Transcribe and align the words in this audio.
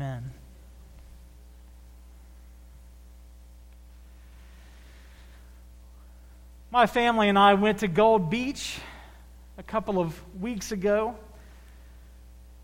Amen. 0.00 0.32
My 6.72 6.88
family 6.88 7.28
and 7.28 7.38
I 7.38 7.54
went 7.54 7.78
to 7.78 7.86
Gold 7.86 8.28
Beach 8.28 8.76
a 9.56 9.62
couple 9.62 10.00
of 10.00 10.20
weeks 10.40 10.72
ago. 10.72 11.14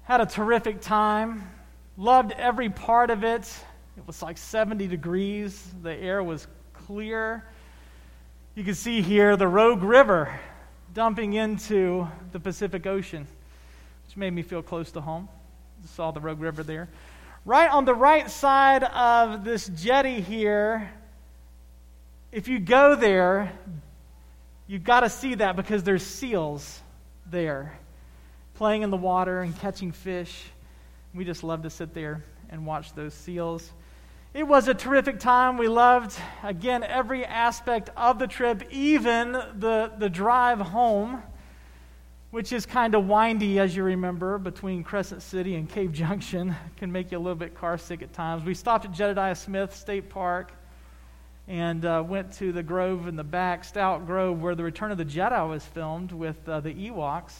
Had 0.02 0.20
a 0.20 0.26
terrific 0.26 0.80
time. 0.80 1.48
Loved 1.96 2.32
every 2.32 2.68
part 2.68 3.10
of 3.10 3.22
it. 3.22 3.42
It 3.96 4.04
was 4.08 4.22
like 4.22 4.36
70 4.36 4.88
degrees. 4.88 5.72
The 5.84 5.94
air 5.94 6.24
was 6.24 6.48
clear. 6.72 7.44
You 8.56 8.64
can 8.64 8.74
see 8.74 9.02
here 9.02 9.36
the 9.36 9.46
Rogue 9.46 9.84
River 9.84 10.36
dumping 10.94 11.34
into 11.34 12.08
the 12.32 12.40
Pacific 12.40 12.88
Ocean, 12.88 13.24
which 14.04 14.16
made 14.16 14.32
me 14.32 14.42
feel 14.42 14.62
close 14.62 14.90
to 14.90 15.00
home. 15.00 15.28
Saw 15.86 16.10
the 16.10 16.20
Rogue 16.20 16.40
River 16.40 16.64
there. 16.64 16.88
Right 17.46 17.70
on 17.70 17.86
the 17.86 17.94
right 17.94 18.30
side 18.30 18.84
of 18.84 19.44
this 19.44 19.66
jetty 19.66 20.20
here, 20.20 20.90
if 22.32 22.48
you 22.48 22.58
go 22.58 22.94
there, 22.94 23.50
you've 24.66 24.84
got 24.84 25.00
to 25.00 25.08
see 25.08 25.36
that 25.36 25.56
because 25.56 25.82
there's 25.82 26.04
seals 26.04 26.80
there 27.30 27.78
playing 28.54 28.82
in 28.82 28.90
the 28.90 28.96
water 28.96 29.40
and 29.40 29.58
catching 29.58 29.90
fish. 29.90 30.44
We 31.14 31.24
just 31.24 31.42
love 31.42 31.62
to 31.62 31.70
sit 31.70 31.94
there 31.94 32.22
and 32.50 32.66
watch 32.66 32.94
those 32.94 33.14
seals. 33.14 33.72
It 34.34 34.46
was 34.46 34.68
a 34.68 34.74
terrific 34.74 35.18
time. 35.18 35.56
We 35.56 35.66
loved, 35.66 36.14
again, 36.42 36.84
every 36.84 37.24
aspect 37.24 37.88
of 37.96 38.18
the 38.18 38.26
trip, 38.26 38.64
even 38.70 39.32
the, 39.32 39.92
the 39.96 40.10
drive 40.10 40.60
home 40.60 41.22
which 42.30 42.52
is 42.52 42.64
kind 42.64 42.94
of 42.94 43.08
windy, 43.08 43.58
as 43.58 43.74
you 43.74 43.82
remember, 43.82 44.38
between 44.38 44.84
Crescent 44.84 45.20
City 45.20 45.56
and 45.56 45.68
Cave 45.68 45.92
Junction. 45.92 46.54
Can 46.76 46.92
make 46.92 47.10
you 47.10 47.18
a 47.18 47.20
little 47.20 47.34
bit 47.34 47.56
car 47.56 47.76
sick 47.76 48.02
at 48.02 48.12
times. 48.12 48.44
We 48.44 48.54
stopped 48.54 48.84
at 48.84 48.92
Jedediah 48.92 49.34
Smith 49.34 49.74
State 49.74 50.08
Park 50.08 50.52
and 51.48 51.84
uh, 51.84 52.04
went 52.06 52.32
to 52.34 52.52
the 52.52 52.62
grove 52.62 53.08
in 53.08 53.16
the 53.16 53.24
back, 53.24 53.64
Stout 53.64 54.06
Grove, 54.06 54.40
where 54.40 54.54
the 54.54 54.62
Return 54.62 54.92
of 54.92 54.98
the 54.98 55.04
Jedi 55.04 55.48
was 55.48 55.64
filmed 55.64 56.12
with 56.12 56.48
uh, 56.48 56.60
the 56.60 56.72
Ewoks. 56.72 57.32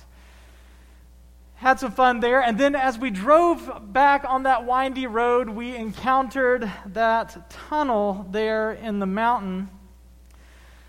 Had 1.55 1.79
some 1.79 1.93
fun 1.93 2.19
there. 2.19 2.43
And 2.43 2.59
then 2.59 2.75
as 2.75 2.99
we 2.99 3.11
drove 3.11 3.93
back 3.93 4.25
on 4.27 4.43
that 4.43 4.67
windy 4.67 5.07
road, 5.07 5.49
we 5.49 5.77
encountered 5.77 6.71
that 6.87 7.51
tunnel 7.51 8.27
there 8.31 8.73
in 8.73 8.99
the 8.99 9.07
mountain, 9.07 9.69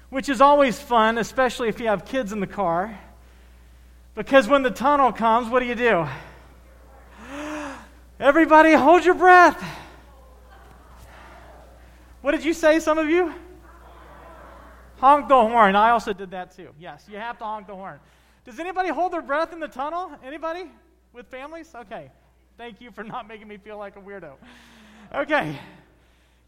which 0.10 0.28
is 0.28 0.42
always 0.42 0.80
fun, 0.80 1.20
especially 1.20 1.68
if 1.68 1.80
you 1.80 1.88
have 1.88 2.06
kids 2.06 2.32
in 2.32 2.40
the 2.40 2.48
car. 2.48 2.98
Because 4.16 4.48
when 4.48 4.64
the 4.64 4.72
tunnel 4.72 5.12
comes, 5.12 5.50
what 5.50 5.60
do 5.60 5.66
you 5.66 5.76
do? 5.76 6.08
Everybody, 8.20 8.74
hold 8.74 9.06
your 9.06 9.16
breath. 9.16 9.64
What 12.22 12.32
did 12.32 12.44
you 12.44 12.54
say, 12.54 12.80
some 12.80 12.98
of 12.98 13.10
you? 13.10 13.34
Honk 14.98 15.28
the 15.28 15.36
horn. 15.36 15.76
I 15.76 15.90
also 15.90 16.14
did 16.14 16.30
that 16.32 16.56
too. 16.56 16.70
Yes, 16.80 17.06
you 17.10 17.18
have 17.18 17.40
to 17.40 17.44
honk 17.44 17.68
the 17.68 17.76
horn. 17.76 18.00
Does 18.46 18.60
anybody 18.60 18.90
hold 18.90 19.14
their 19.14 19.22
breath 19.22 19.54
in 19.54 19.60
the 19.60 19.68
tunnel? 19.68 20.12
Anybody 20.24 20.66
with 21.14 21.28
families? 21.28 21.74
Okay. 21.74 22.12
Thank 22.58 22.82
you 22.82 22.92
for 22.92 23.04
not 23.04 23.28
making 23.28 23.48
me 23.48 23.58
feel 23.58 23.78
like 23.78 23.96
a 23.96 24.00
weirdo. 24.00 24.34
Okay. 25.16 25.58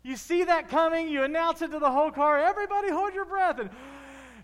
You 0.03 0.17
see 0.17 0.43
that 0.43 0.69
coming, 0.69 1.07
you 1.07 1.23
announce 1.23 1.61
it 1.61 1.71
to 1.71 1.79
the 1.79 1.89
whole 1.89 2.11
car. 2.11 2.37
Everybody 2.37 2.91
hold 2.91 3.13
your 3.13 3.25
breath. 3.25 3.57
And 3.59 3.69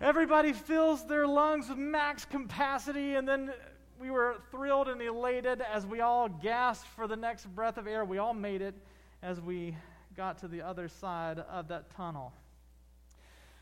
Everybody 0.01 0.53
fills 0.53 1.05
their 1.05 1.27
lungs 1.27 1.67
with 1.67 1.77
max 1.77 2.23
capacity, 2.23 3.15
and 3.15 3.27
then 3.27 3.51
we 3.99 4.09
were 4.09 4.37
thrilled 4.49 4.87
and 4.87 5.01
elated 5.01 5.61
as 5.61 5.85
we 5.85 5.99
all 5.99 6.29
gasped 6.29 6.87
for 6.87 7.05
the 7.05 7.17
next 7.17 7.45
breath 7.53 7.77
of 7.77 7.85
air. 7.85 8.05
We 8.05 8.17
all 8.17 8.33
made 8.33 8.61
it 8.61 8.75
as 9.21 9.41
we 9.41 9.75
got 10.15 10.37
to 10.39 10.47
the 10.47 10.61
other 10.61 10.87
side 10.87 11.39
of 11.39 11.67
that 11.67 11.93
tunnel. 11.97 12.31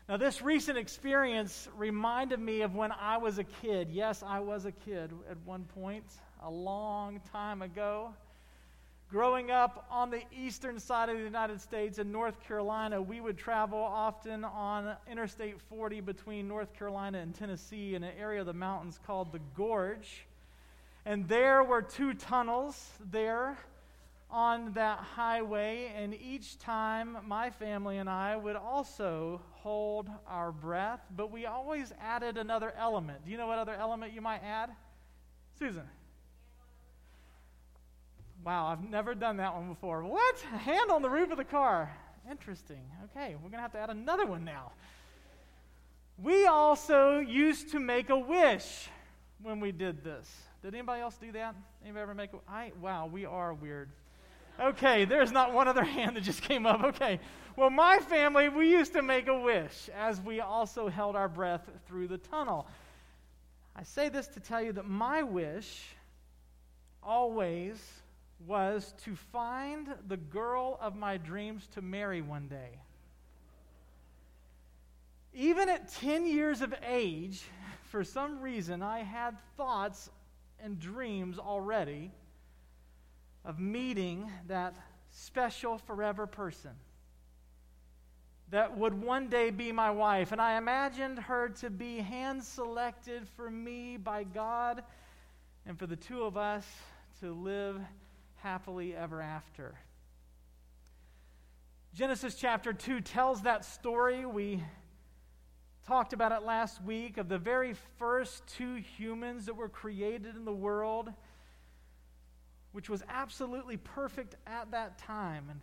Now, 0.08 0.16
this 0.16 0.40
recent 0.40 0.78
experience 0.78 1.68
reminded 1.76 2.38
me 2.38 2.60
of 2.60 2.76
when 2.76 2.92
I 2.92 3.16
was 3.16 3.38
a 3.38 3.44
kid. 3.44 3.88
Yes, 3.90 4.22
I 4.22 4.38
was 4.38 4.64
a 4.64 4.72
kid 4.72 5.10
at 5.28 5.38
one 5.44 5.64
point, 5.64 6.04
a 6.40 6.50
long 6.50 7.20
time 7.32 7.62
ago. 7.62 8.14
Growing 9.10 9.50
up 9.50 9.86
on 9.90 10.10
the 10.10 10.20
eastern 10.30 10.78
side 10.78 11.08
of 11.08 11.16
the 11.16 11.24
United 11.24 11.58
States 11.62 11.98
in 11.98 12.12
North 12.12 12.38
Carolina, 12.46 13.00
we 13.00 13.22
would 13.22 13.38
travel 13.38 13.78
often 13.78 14.44
on 14.44 14.94
Interstate 15.10 15.58
40 15.62 16.02
between 16.02 16.46
North 16.46 16.74
Carolina 16.74 17.16
and 17.16 17.34
Tennessee 17.34 17.94
in 17.94 18.04
an 18.04 18.12
area 18.20 18.40
of 18.40 18.46
the 18.46 18.52
mountains 18.52 19.00
called 19.06 19.32
the 19.32 19.40
Gorge. 19.56 20.26
And 21.06 21.26
there 21.26 21.64
were 21.64 21.80
two 21.80 22.12
tunnels 22.12 22.90
there 23.10 23.56
on 24.30 24.74
that 24.74 24.98
highway, 24.98 25.90
and 25.96 26.12
each 26.12 26.58
time 26.58 27.16
my 27.26 27.48
family 27.48 27.96
and 27.96 28.10
I 28.10 28.36
would 28.36 28.56
also 28.56 29.40
hold 29.52 30.10
our 30.26 30.52
breath, 30.52 31.00
but 31.16 31.30
we 31.30 31.46
always 31.46 31.94
added 31.98 32.36
another 32.36 32.74
element. 32.76 33.24
Do 33.24 33.30
you 33.30 33.38
know 33.38 33.46
what 33.46 33.58
other 33.58 33.74
element 33.74 34.12
you 34.12 34.20
might 34.20 34.42
add? 34.44 34.68
Susan. 35.58 35.88
Wow, 38.44 38.66
I've 38.66 38.88
never 38.88 39.14
done 39.14 39.38
that 39.38 39.54
one 39.54 39.68
before. 39.68 40.04
What? 40.04 40.36
A 40.54 40.58
hand 40.58 40.90
on 40.90 41.02
the 41.02 41.10
roof 41.10 41.30
of 41.30 41.38
the 41.38 41.44
car. 41.44 41.90
Interesting. 42.30 42.82
Okay, 43.04 43.34
we're 43.34 43.50
going 43.50 43.52
to 43.52 43.60
have 43.60 43.72
to 43.72 43.78
add 43.78 43.90
another 43.90 44.26
one 44.26 44.44
now. 44.44 44.72
We 46.22 46.46
also 46.46 47.18
used 47.18 47.70
to 47.72 47.80
make 47.80 48.10
a 48.10 48.18
wish 48.18 48.88
when 49.42 49.60
we 49.60 49.72
did 49.72 50.02
this. 50.02 50.28
Did 50.62 50.74
anybody 50.74 51.00
else 51.00 51.16
do 51.16 51.30
that? 51.32 51.54
Anybody 51.82 52.02
ever 52.02 52.14
make 52.14 52.30
a 52.32 52.38
I 52.50 52.72
wow, 52.80 53.06
we 53.06 53.24
are 53.24 53.54
weird. 53.54 53.90
Okay, 54.60 55.04
there's 55.04 55.30
not 55.30 55.52
one 55.52 55.68
other 55.68 55.84
hand 55.96 56.16
that 56.16 56.24
just 56.24 56.42
came 56.42 56.66
up. 56.66 56.82
Okay. 56.82 57.20
Well, 57.56 57.70
my 57.70 57.98
family, 57.98 58.48
we 58.48 58.70
used 58.70 58.92
to 58.92 59.02
make 59.02 59.28
a 59.28 59.38
wish 59.38 59.88
as 59.96 60.20
we 60.20 60.40
also 60.40 60.88
held 60.88 61.16
our 61.16 61.28
breath 61.28 61.68
through 61.86 62.08
the 62.08 62.18
tunnel. 62.18 62.66
I 63.74 63.84
say 63.84 64.08
this 64.08 64.26
to 64.28 64.40
tell 64.40 64.62
you 64.62 64.72
that 64.72 64.88
my 64.88 65.22
wish 65.22 65.84
always 67.02 67.80
was 68.46 68.94
to 69.04 69.16
find 69.16 69.88
the 70.06 70.16
girl 70.16 70.78
of 70.80 70.96
my 70.96 71.16
dreams 71.16 71.66
to 71.74 71.82
marry 71.82 72.22
one 72.22 72.48
day. 72.48 72.80
Even 75.34 75.68
at 75.68 75.92
10 75.94 76.26
years 76.26 76.62
of 76.62 76.74
age, 76.86 77.42
for 77.84 78.04
some 78.04 78.40
reason, 78.40 78.82
I 78.82 79.00
had 79.00 79.36
thoughts 79.56 80.10
and 80.60 80.78
dreams 80.78 81.38
already 81.38 82.12
of 83.44 83.58
meeting 83.58 84.30
that 84.46 84.74
special 85.10 85.78
forever 85.78 86.26
person 86.26 86.72
that 88.50 88.76
would 88.76 88.94
one 88.94 89.28
day 89.28 89.50
be 89.50 89.72
my 89.72 89.90
wife. 89.90 90.32
And 90.32 90.40
I 90.40 90.56
imagined 90.56 91.18
her 91.18 91.50
to 91.60 91.70
be 91.70 91.98
hand 91.98 92.42
selected 92.42 93.26
for 93.36 93.50
me 93.50 93.96
by 93.96 94.24
God 94.24 94.82
and 95.66 95.78
for 95.78 95.86
the 95.86 95.96
two 95.96 96.22
of 96.22 96.36
us 96.36 96.66
to 97.20 97.32
live 97.32 97.78
happily 98.42 98.94
ever 98.94 99.20
after. 99.20 99.74
Genesis 101.94 102.34
chapter 102.34 102.72
2 102.72 103.00
tells 103.00 103.42
that 103.42 103.64
story. 103.64 104.24
We 104.24 104.62
talked 105.86 106.12
about 106.12 106.32
it 106.32 106.44
last 106.44 106.82
week 106.84 107.16
of 107.16 107.28
the 107.28 107.38
very 107.38 107.74
first 107.98 108.46
two 108.46 108.76
humans 108.76 109.46
that 109.46 109.54
were 109.54 109.68
created 109.68 110.36
in 110.36 110.44
the 110.44 110.52
world, 110.52 111.10
which 112.72 112.88
was 112.88 113.02
absolutely 113.08 113.76
perfect 113.76 114.36
at 114.46 114.70
that 114.70 114.98
time. 114.98 115.46
And 115.50 115.60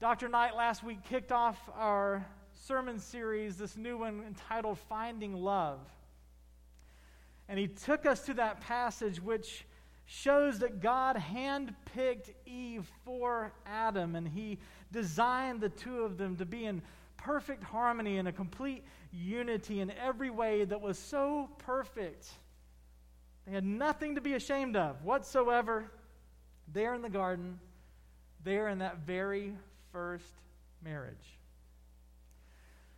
Dr. 0.00 0.28
Knight 0.28 0.56
last 0.56 0.82
week 0.82 1.04
kicked 1.04 1.30
off 1.30 1.58
our 1.74 2.26
sermon 2.52 2.98
series, 2.98 3.56
this 3.56 3.76
new 3.76 3.98
one 3.98 4.24
entitled 4.26 4.78
Finding 4.88 5.34
Love. 5.34 5.80
And 7.48 7.58
he 7.58 7.68
took 7.68 8.06
us 8.06 8.22
to 8.22 8.34
that 8.34 8.60
passage 8.62 9.22
which 9.22 9.66
shows 10.06 10.60
that 10.60 10.80
God 10.80 11.16
handpicked 11.16 12.30
Eve 12.46 12.90
for 13.04 13.52
Adam 13.66 14.14
and 14.14 14.26
he 14.26 14.58
designed 14.92 15.60
the 15.60 15.68
two 15.68 16.02
of 16.02 16.16
them 16.16 16.36
to 16.36 16.46
be 16.46 16.64
in 16.64 16.80
perfect 17.16 17.64
harmony 17.64 18.18
and 18.18 18.28
a 18.28 18.32
complete 18.32 18.84
unity 19.12 19.80
in 19.80 19.90
every 19.90 20.30
way 20.30 20.64
that 20.64 20.80
was 20.80 20.98
so 20.98 21.50
perfect. 21.58 22.28
They 23.46 23.52
had 23.52 23.64
nothing 23.64 24.14
to 24.14 24.20
be 24.20 24.34
ashamed 24.34 24.76
of 24.76 25.02
whatsoever 25.04 25.90
there 26.72 26.94
in 26.94 27.02
the 27.02 27.10
garden, 27.10 27.58
there 28.44 28.68
in 28.68 28.78
that 28.78 28.98
very 28.98 29.54
first 29.92 30.32
marriage. 30.82 31.38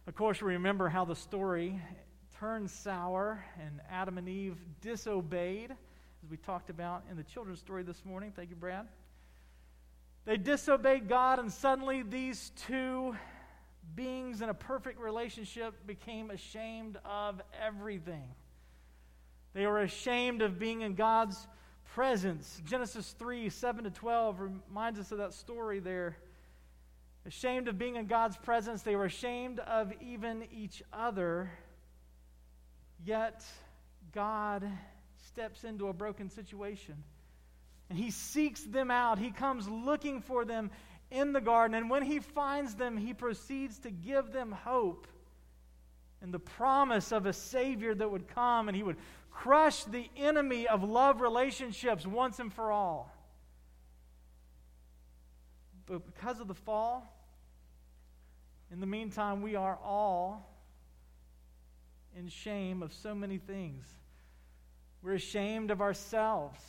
Of 0.07 0.15
course, 0.15 0.43
we 0.43 0.53
remember 0.53 0.89
how 0.89 1.05
the 1.05 1.17
story 1.17 1.81
turned 2.39 2.71
sour 2.71 3.45
and 3.61 3.81
Adam 3.91 4.19
and 4.19 4.29
Eve 4.29 4.57
disobeyed 4.81 5.75
as 6.23 6.31
we 6.31 6.37
talked 6.37 6.71
about 6.71 7.05
in 7.11 7.17
the 7.17 7.23
children's 7.23 7.61
story 7.61 7.83
this 7.83 8.05
morning. 8.05 8.33
Thank 8.35 8.51
you, 8.51 8.57
Brad. 8.57 8.87
They 10.25 10.37
disobeyed 10.37 11.09
God, 11.09 11.39
and 11.39 11.53
suddenly 11.53 12.03
these 12.03 12.53
two 12.67 13.17
beings 13.95 14.43
in 14.43 14.49
a 14.49 14.55
perfect 14.55 15.01
relationship 15.01 15.87
became 15.87 16.31
ashamed 16.31 16.99
of 17.05 17.41
everything. 17.65 18.29
They 19.55 19.67
were 19.67 19.81
ashamed 19.81 20.43
of 20.43 20.59
being 20.59 20.83
in 20.83 20.95
God's 20.95 21.47
presence. 21.95 22.61
Genesis 22.67 23.15
3 23.19 23.49
7 23.49 23.85
to 23.85 23.91
12 23.91 24.41
reminds 24.41 24.99
us 24.99 25.13
of 25.13 25.19
that 25.19 25.33
story 25.33 25.79
there. 25.79 26.17
Ashamed 27.27 27.69
of 27.69 27.79
being 27.79 27.97
in 27.97 28.07
God's 28.07 28.37
presence, 28.37 28.83
they 28.83 28.97
were 28.97 29.05
ashamed 29.05 29.61
of 29.61 29.93
even 30.01 30.45
each 30.53 30.83
other. 30.93 31.51
Yet, 33.05 33.45
God 34.13 34.71
steps 35.39 35.63
into 35.63 35.87
a 35.87 35.93
broken 35.93 36.29
situation. 36.29 36.97
And 37.89 37.97
he 37.97 38.11
seeks 38.11 38.65
them 38.65 38.91
out. 38.91 39.21
He 39.21 39.31
comes 39.31 39.69
looking 39.69 40.21
for 40.21 40.45
them 40.45 40.69
in 41.13 41.33
the 41.33 41.41
garden. 41.41 41.77
And 41.77 41.89
when 41.89 42.03
he 42.03 42.19
finds 42.19 42.75
them, 42.75 42.97
he 42.97 43.15
proceeds 43.15 43.79
to 43.81 43.91
give 43.93 44.33
them 44.33 44.51
hope 44.51 45.07
and 46.21 46.35
the 46.35 46.41
promise 46.41 47.13
of 47.13 47.27
a 47.27 47.33
Savior 47.33 47.95
that 47.95 48.11
would 48.11 48.27
come 48.27 48.67
and 48.67 48.77
he 48.77 48.83
would 48.83 48.97
crush 49.31 49.85
the 49.85 50.11
enemy 50.17 50.67
of 50.67 50.83
love 50.83 51.21
relationships 51.21 52.05
once 52.05 52.41
and 52.41 52.53
for 52.53 52.73
all. 52.73 53.15
But 55.87 56.05
because 56.05 56.41
of 56.41 56.49
the 56.49 56.55
fall, 56.55 57.07
in 58.73 58.81
the 58.81 58.87
meantime, 58.87 59.41
we 59.41 59.55
are 59.55 59.79
all 59.85 60.53
in 62.17 62.27
shame 62.27 62.83
of 62.83 62.93
so 62.93 63.15
many 63.15 63.39
things. 63.39 63.87
We're 65.03 65.15
ashamed 65.15 65.71
of 65.71 65.81
ourselves. 65.81 66.61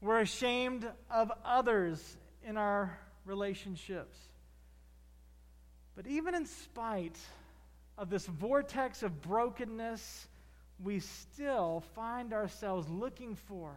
We're 0.00 0.20
ashamed 0.20 0.88
of 1.10 1.32
others 1.44 2.16
in 2.46 2.56
our 2.56 2.98
relationships. 3.24 4.16
But 5.96 6.06
even 6.06 6.34
in 6.34 6.46
spite 6.46 7.18
of 7.96 8.10
this 8.10 8.26
vortex 8.26 9.02
of 9.02 9.20
brokenness, 9.22 10.28
we 10.82 11.00
still 11.00 11.82
find 11.94 12.32
ourselves 12.32 12.88
looking 12.88 13.34
for 13.34 13.74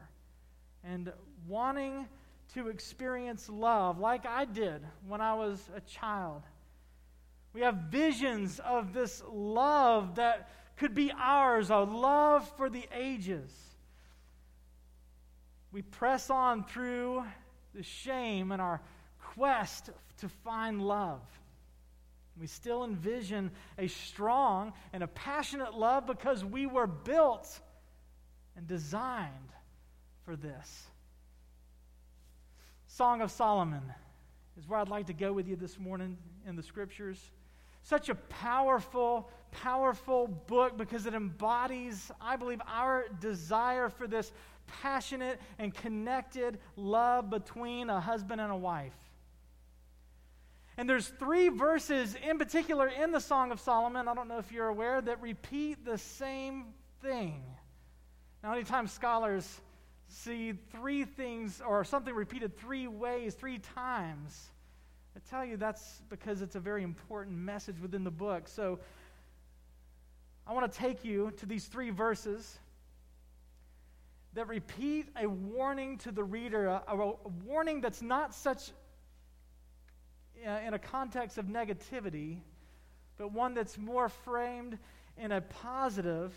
and 0.84 1.12
wanting 1.48 2.08
to 2.54 2.68
experience 2.68 3.50
love 3.50 4.00
like 4.00 4.26
I 4.26 4.46
did 4.46 4.82
when 5.08 5.22
I 5.22 5.34
was 5.34 5.60
a 5.76 5.82
child. 5.82 6.44
We 7.54 7.62
have 7.62 7.76
visions 7.90 8.60
of 8.60 8.94
this 8.94 9.24
love 9.32 10.16
that 10.16 10.50
could 10.82 10.96
be 10.96 11.12
ours, 11.16 11.70
a 11.70 11.78
love 11.78 12.52
for 12.58 12.68
the 12.68 12.84
ages. 12.92 13.52
We 15.72 15.84
press 15.84 16.32
on 16.32 16.64
through 16.64 17.24
the 17.76 17.84
shame 17.84 18.52
in 18.52 18.60
our 18.60 18.82
quest 19.36 19.92
to 20.18 20.28
find 20.44 20.82
love. 20.82 21.22
We 22.36 22.48
still 22.48 22.84
envision 22.84 23.52
a 23.78 23.86
strong 23.90 24.74
and 24.92 25.04
a 25.04 25.08
passionate 25.08 25.76
love 25.76 26.08
because 26.08 26.44
we 26.44 26.66
were 26.66 26.88
built 26.88 27.60
and 28.58 28.66
designed 28.66 29.52
for 30.26 30.36
this. 30.36 30.88
Song 32.88 33.22
of 33.22 33.30
Solomon 33.30 33.84
is 34.58 34.68
where 34.68 34.80
I'd 34.80 34.90
like 34.90 35.06
to 35.08 35.14
go 35.14 35.32
with 35.32 35.48
you 35.48 35.56
this 35.56 35.78
morning 35.78 36.18
in 36.48 36.56
the 36.56 36.64
scriptures. 36.64 37.20
Such 37.84 38.10
a 38.10 38.16
powerful, 38.16 39.30
powerful 39.52 40.28
book 40.28 40.78
because 40.78 41.06
it 41.06 41.14
embodies, 41.14 42.12
I 42.20 42.36
believe, 42.36 42.62
our 42.68 43.06
desire 43.20 43.90
for 43.90 44.08
this 44.08 44.32
passionate 44.82 45.40
and 45.60 45.74
connected 45.74 46.60
love 46.76 47.30
between 47.30 47.90
a 47.90 48.00
husband 48.00 48.42
and 48.42 48.52
a 48.52 48.56
wife. 48.56 48.94
And 50.78 50.90
there's 50.90 51.08
three 51.08 51.50
verses 51.50 52.16
in 52.28 52.38
particular 52.38 52.88
in 52.88 53.12
the 53.12 53.20
Song 53.20 53.52
of 53.52 53.60
Solomon, 53.60 54.08
I 54.08 54.14
don't 54.14 54.28
know 54.28 54.40
if 54.40 54.52
you're 54.52 54.70
aware, 54.70 55.02
that 55.02 55.22
repeat 55.22 55.84
the 55.86 55.98
same 55.98 56.68
thing. 57.02 57.44
Now, 58.44 58.54
anytime 58.54 58.88
scholars 58.88 59.62
see 60.08 60.54
three 60.72 61.06
things 61.06 61.62
or 61.66 61.84
something 61.84 62.14
repeated 62.14 62.58
three 62.58 62.88
ways, 62.88 63.36
three 63.36 63.60
times, 63.60 64.50
I 65.16 65.20
tell 65.30 65.46
you 65.46 65.58
that's 65.58 66.02
because 66.10 66.42
it's 66.42 66.56
a 66.56 66.60
very 66.60 66.84
important 66.84 67.38
message 67.38 67.80
within 67.82 68.04
the 68.04 68.12
book. 68.12 68.48
So 68.48 68.80
I 70.48 70.54
want 70.54 70.72
to 70.72 70.78
take 70.78 71.06
you 71.06 71.32
to 71.38 71.46
these 71.46 71.66
three 71.66 71.90
verses 71.90 72.60
that 74.34 74.48
repeat 74.48 75.08
a 75.22 75.28
warning 75.28 75.98
to 76.00 76.12
the 76.12 76.24
reader, 76.24 76.66
a, 76.66 76.84
a 76.88 77.16
warning 77.46 77.82
that's 77.82 78.02
not 78.02 78.34
such 78.34 78.72
uh, 80.46 80.60
in 80.66 80.74
a 80.74 80.80
context 80.80 81.38
of 81.38 81.46
negativity, 81.46 82.38
but 83.18 83.32
one 83.32 83.54
that's 83.54 83.78
more 83.78 84.10
framed 84.10 84.78
in 85.18 85.32
a 85.32 85.42
positive, 85.42 86.34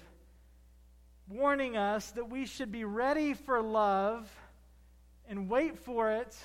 warning 1.28 1.76
us 1.76 2.10
that 2.12 2.28
we 2.28 2.44
should 2.44 2.70
be 2.70 2.84
ready 2.84 3.32
for 3.32 3.62
love 3.62 4.30
and 5.28 5.48
wait 5.48 5.78
for 5.78 6.10
it 6.10 6.36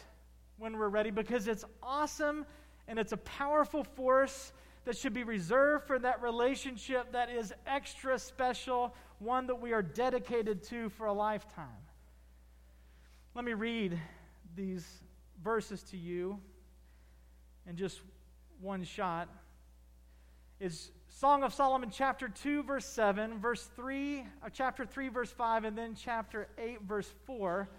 when 0.57 0.77
we're 0.77 0.88
ready 0.88 1.11
because 1.11 1.47
it's 1.47 1.65
awesome 1.83 2.45
and 2.88 2.97
it's 2.97 3.11
a 3.11 3.17
powerful 3.17 3.83
force 3.83 4.53
that 4.86 4.98
should 4.98 5.14
be 5.14 5.24
reserved 5.24 5.86
for 5.86 6.00
that 6.00 6.22
relationship 6.22 7.12
that 7.12 7.30
is 7.30 7.54
extra 7.68 8.18
special, 8.18 8.96
one 9.20 9.48
that 9.48 9.60
we 9.60 9.74
are 9.74 9.81
dedicated 9.81 10.64
to 10.64 10.90
for 10.90 11.08
a 11.08 11.14
lifetime. 11.14 11.68
Let 13.36 13.46
me 13.46 13.54
read 13.54 14.00
these 14.56 14.86
verses 15.44 15.84
to 15.84 15.98
you 15.98 16.40
in 17.68 17.76
just 17.76 18.02
one 18.62 18.84
shot. 18.84 19.30
Is 20.60 20.92
Song 21.08 21.44
of 21.44 21.54
Solomon 21.54 21.90
chapter 21.92 22.28
2 22.28 22.64
verse 22.64 22.86
7, 22.86 23.40
verse 23.40 23.70
3, 23.76 24.20
uh, 24.20 24.50
chapter 24.52 24.86
3 24.86 25.10
verse 25.10 25.31
5 25.31 25.66
and 25.66 25.78
then 25.78 25.96
chapter 25.96 26.48
8 26.58 26.81
verse 26.84 27.10
4 27.26 27.70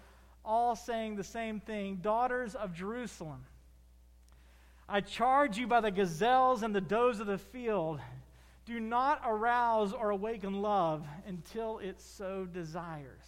all 0.43 0.75
saying 0.75 1.15
the 1.15 1.23
same 1.23 1.59
thing 1.59 1.97
Daughters 1.97 2.55
of 2.55 2.73
Jerusalem, 2.73 3.45
I 4.93 4.99
charge 4.99 5.57
you 5.57 5.67
by 5.67 5.79
the 5.79 5.89
gazelles 5.89 6.63
and 6.63 6.75
the 6.75 6.81
does 6.81 7.21
of 7.21 7.27
the 7.27 7.37
field, 7.37 8.01
do 8.65 8.77
not 8.77 9.21
arouse 9.25 9.93
or 9.93 10.09
awaken 10.09 10.61
love 10.61 11.05
until 11.25 11.79
it 11.79 12.01
so 12.01 12.43
desires. 12.43 13.23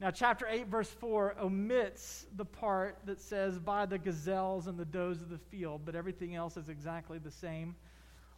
Now, 0.00 0.10
chapter 0.10 0.46
8, 0.48 0.68
verse 0.68 0.88
4 0.88 1.36
omits 1.42 2.24
the 2.34 2.46
part 2.46 2.96
that 3.04 3.20
says, 3.20 3.58
by 3.58 3.84
the 3.84 3.98
gazelles 3.98 4.66
and 4.66 4.78
the 4.78 4.86
does 4.86 5.20
of 5.20 5.28
the 5.28 5.36
field, 5.50 5.82
but 5.84 5.94
everything 5.94 6.34
else 6.34 6.56
is 6.56 6.70
exactly 6.70 7.18
the 7.18 7.30
same. 7.30 7.76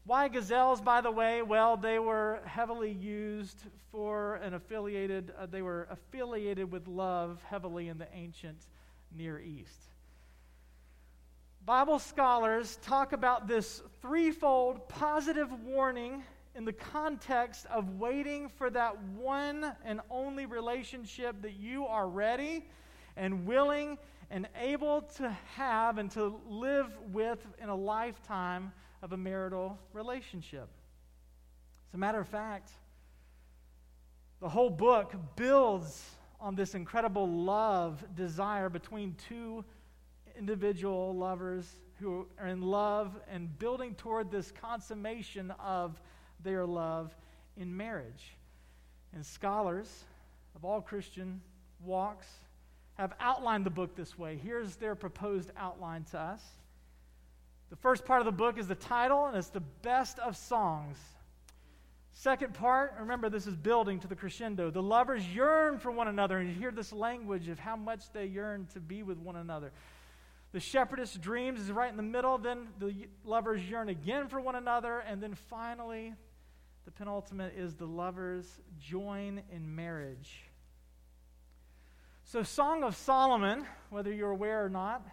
Why 0.05 0.27
gazelles, 0.27 0.81
by 0.81 1.03
the 1.03 1.13
way? 1.13 1.41
Well, 1.43 1.77
they 1.77 2.01
were 2.01 2.41
heavily 2.47 2.91
used 2.91 3.63
for 3.93 4.37
an 4.37 4.55
affiliated, 4.55 5.33
uh, 5.39 5.47
they 5.47 5.63
were 5.63 5.87
affiliated 5.89 6.73
with 6.73 6.89
love 6.89 7.41
heavily 7.49 7.87
in 7.87 7.99
the 7.99 8.13
ancient 8.13 8.59
Near 9.17 9.39
East. 9.39 9.90
Bible 11.67 11.99
scholars 11.99 12.79
talk 12.83 13.13
about 13.13 13.47
this 13.47 13.83
threefold 14.01 14.89
positive 14.89 15.53
warning 15.63 16.25
in 16.55 16.65
the 16.65 16.73
context 16.73 17.67
of 17.67 17.99
waiting 17.99 18.49
for 18.49 18.71
that 18.71 19.01
one 19.15 19.73
and 19.85 20.01
only 20.11 20.47
relationship 20.47 21.41
that 21.43 21.53
you 21.53 21.87
are 21.87 22.09
ready 22.09 22.67
and 23.17 23.47
willing 23.47 23.99
and 24.31 24.49
able 24.59 25.03
to 25.03 25.29
have 25.55 25.99
and 25.99 26.11
to 26.13 26.41
live 26.49 26.89
with 27.13 27.47
in 27.63 27.69
a 27.69 27.77
lifetime 27.77 28.73
of 29.03 29.13
a 29.13 29.17
marital 29.17 29.79
relationship. 29.93 30.69
As 31.91 31.95
a 31.95 31.99
matter 31.99 32.21
of 32.21 32.29
fact, 32.29 32.71
the 34.41 34.49
whole 34.49 34.71
book 34.71 35.15
builds 35.37 36.09
on 36.41 36.55
this 36.55 36.75
incredible 36.75 37.29
love 37.29 38.03
desire 38.15 38.71
between 38.71 39.15
two 39.29 39.63
individual 40.41 41.15
lovers 41.15 41.67
who 42.01 42.27
are 42.39 42.47
in 42.47 42.63
love 42.63 43.13
and 43.31 43.59
building 43.59 43.95
toward 43.95 44.31
this 44.31 44.51
consummation 44.51 45.53
of 45.61 46.01
their 46.43 46.65
love 46.65 47.15
in 47.59 47.77
marriage. 47.77 48.37
And 49.13 49.25
scholars 49.25 50.05
of 50.57 50.65
all 50.65 50.81
Christian 50.81 51.43
walks 51.85 52.27
have 52.95 53.13
outlined 53.21 53.67
the 53.67 53.71
book 53.71 53.95
this 53.95 54.19
way. 54.19 54.41
Here's 54.43 54.77
their 54.77 54.95
proposed 54.95 55.51
outline 55.59 56.05
to 56.13 56.19
us. 56.19 56.43
The 57.69 57.77
first 57.77 58.07
part 58.07 58.21
of 58.21 58.25
the 58.25 58.33
book 58.33 58.59
is 58.59 58.67
the 58.67 58.75
title, 58.75 59.27
and 59.27 59.37
it's 59.37 59.51
the 59.51 59.61
best 59.61 60.19
of 60.21 60.39
songs. 60.39 60.97
Second 62.13 62.55
part, 62.55 62.95
remember 62.99 63.29
this 63.29 63.47
is 63.47 63.57
building 63.57 64.01
to 64.01 64.09
the 64.09 64.17
crescendo. 64.17 64.71
The 64.71 64.83
lovers 64.83 65.27
yearn 65.29 65.79
for 65.79 65.91
one 65.91 66.09
another, 66.09 66.39
and 66.39 66.49
you 66.49 66.55
hear 66.55 66.71
this 66.71 66.93
language 66.93 67.49
of 67.49 67.59
how 67.59 67.77
much 67.77 68.11
they 68.13 68.27
yearn 68.27 68.67
to 68.73 68.81
be 68.81 69.03
with 69.03 69.19
one 69.19 69.37
another. 69.37 69.71
The 70.53 70.61
shepherdess 70.61 71.15
dreams 71.15 71.61
is 71.61 71.71
right 71.71 71.91
in 71.91 71.97
the 71.97 72.03
middle, 72.03 72.37
then 72.39 72.69
the 72.79 73.09
lovers 73.25 73.63
yearn 73.69 73.89
again 73.89 74.29
for 74.29 74.41
one 74.41 74.57
another, 74.57 74.99
and 74.99 75.23
then 75.23 75.35
finally, 75.35 76.15
the 76.85 76.91
penultimate 76.91 77.55
is 77.57 77.77
the 77.77 77.87
lovers 77.87 78.47
join 78.81 79.43
in 79.53 79.77
marriage. 79.77 80.45
So, 82.25 82.43
Song 82.43 82.83
of 82.83 82.97
Solomon, 82.97 83.65
whether 83.91 84.13
you're 84.13 84.31
aware 84.31 84.65
or 84.65 84.69
not, 84.69 85.07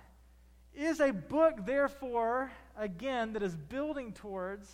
is 0.74 1.00
a 1.00 1.12
book, 1.12 1.65
therefore, 1.65 2.51
again, 2.75 3.34
that 3.34 3.44
is 3.44 3.56
building 3.56 4.13
towards 4.13 4.72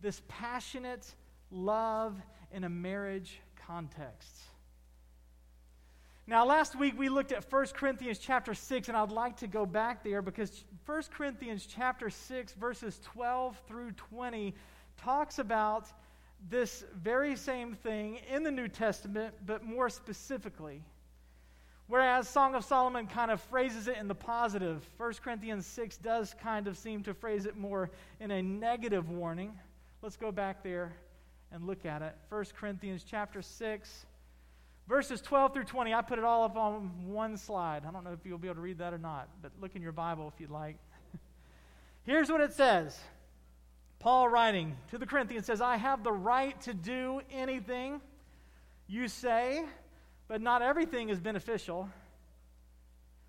this 0.00 0.20
passionate 0.28 1.06
love 1.50 2.20
in 2.52 2.64
a 2.64 2.68
marriage 2.68 3.40
context. 3.66 4.42
Now, 6.26 6.46
last 6.46 6.78
week 6.78 6.96
we 6.96 7.08
looked 7.08 7.32
at 7.32 7.50
1 7.50 7.66
Corinthians 7.74 8.18
chapter 8.18 8.54
6, 8.54 8.88
and 8.88 8.96
I'd 8.96 9.10
like 9.10 9.36
to 9.38 9.48
go 9.48 9.66
back 9.66 10.04
there 10.04 10.22
because 10.22 10.64
1 10.86 11.02
Corinthians 11.12 11.66
chapter 11.66 12.10
6, 12.10 12.52
verses 12.54 13.00
12 13.02 13.60
through 13.66 13.90
20, 13.92 14.54
talks 14.96 15.40
about 15.40 15.88
this 16.48 16.84
very 17.02 17.34
same 17.34 17.74
thing 17.74 18.20
in 18.32 18.44
the 18.44 18.52
New 18.52 18.68
Testament, 18.68 19.34
but 19.46 19.64
more 19.64 19.88
specifically. 19.88 20.80
Whereas 21.88 22.28
Song 22.28 22.54
of 22.54 22.64
Solomon 22.64 23.08
kind 23.08 23.32
of 23.32 23.40
phrases 23.40 23.88
it 23.88 23.96
in 23.96 24.06
the 24.06 24.14
positive, 24.14 24.88
1 24.98 25.14
Corinthians 25.24 25.66
6 25.66 25.96
does 25.98 26.36
kind 26.40 26.68
of 26.68 26.78
seem 26.78 27.02
to 27.02 27.14
phrase 27.14 27.46
it 27.46 27.56
more 27.56 27.90
in 28.20 28.30
a 28.30 28.40
negative 28.40 29.10
warning. 29.10 29.58
Let's 30.02 30.16
go 30.16 30.30
back 30.30 30.62
there 30.62 30.92
and 31.50 31.66
look 31.66 31.84
at 31.84 32.00
it. 32.00 32.14
1 32.28 32.44
Corinthians 32.56 33.04
chapter 33.06 33.42
6, 33.42 34.06
verses 34.88 35.20
12 35.20 35.54
through 35.54 35.64
20. 35.64 35.94
I 35.94 36.02
put 36.02 36.18
it 36.18 36.24
all 36.24 36.44
up 36.44 36.56
on 36.56 36.90
one 37.06 37.36
slide. 37.36 37.84
I 37.86 37.90
don't 37.90 38.04
know 38.04 38.12
if 38.12 38.24
you'll 38.24 38.38
be 38.38 38.48
able 38.48 38.56
to 38.56 38.60
read 38.60 38.78
that 38.78 38.92
or 38.92 38.98
not, 38.98 39.28
but 39.40 39.52
look 39.60 39.76
in 39.76 39.82
your 39.82 39.92
Bible 39.92 40.32
if 40.34 40.40
you'd 40.40 40.50
like. 40.50 40.76
Here's 42.04 42.30
what 42.30 42.40
it 42.40 42.52
says. 42.52 42.98
Paul 43.98 44.28
writing 44.28 44.76
to 44.90 44.98
the 44.98 45.06
Corinthians 45.06 45.46
says, 45.46 45.60
I 45.60 45.76
have 45.76 46.02
the 46.02 46.12
right 46.12 46.60
to 46.62 46.74
do 46.74 47.20
anything 47.30 48.00
you 48.88 49.06
say 49.08 49.64
but 50.32 50.40
not 50.40 50.62
everything 50.62 51.10
is 51.10 51.20
beneficial. 51.20 51.90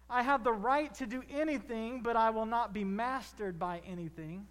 I 0.09 0.23
have 0.23 0.45
the 0.45 0.53
right 0.53 0.93
to 0.95 1.05
do 1.05 1.21
anything, 1.29 2.01
but 2.01 2.15
I 2.15 2.29
will 2.29 2.45
not 2.45 2.71
be 2.71 2.85
mastered 2.85 3.59
by 3.59 3.81
anything. 3.85 4.47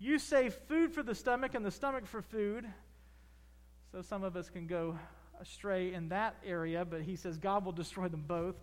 You 0.00 0.18
say 0.18 0.50
food 0.50 0.92
for 0.92 1.04
the 1.04 1.14
stomach 1.14 1.54
and 1.54 1.64
the 1.64 1.70
stomach 1.70 2.08
for 2.08 2.22
food. 2.22 2.66
So 3.92 4.02
some 4.02 4.24
of 4.24 4.36
us 4.36 4.50
can 4.50 4.66
go 4.66 4.98
astray 5.40 5.92
in 5.92 6.08
that 6.08 6.36
area, 6.44 6.84
but 6.84 7.02
he 7.02 7.16
says 7.16 7.38
God 7.38 7.64
will 7.64 7.72
destroy 7.72 8.08
them 8.08 8.24
both. 8.26 8.54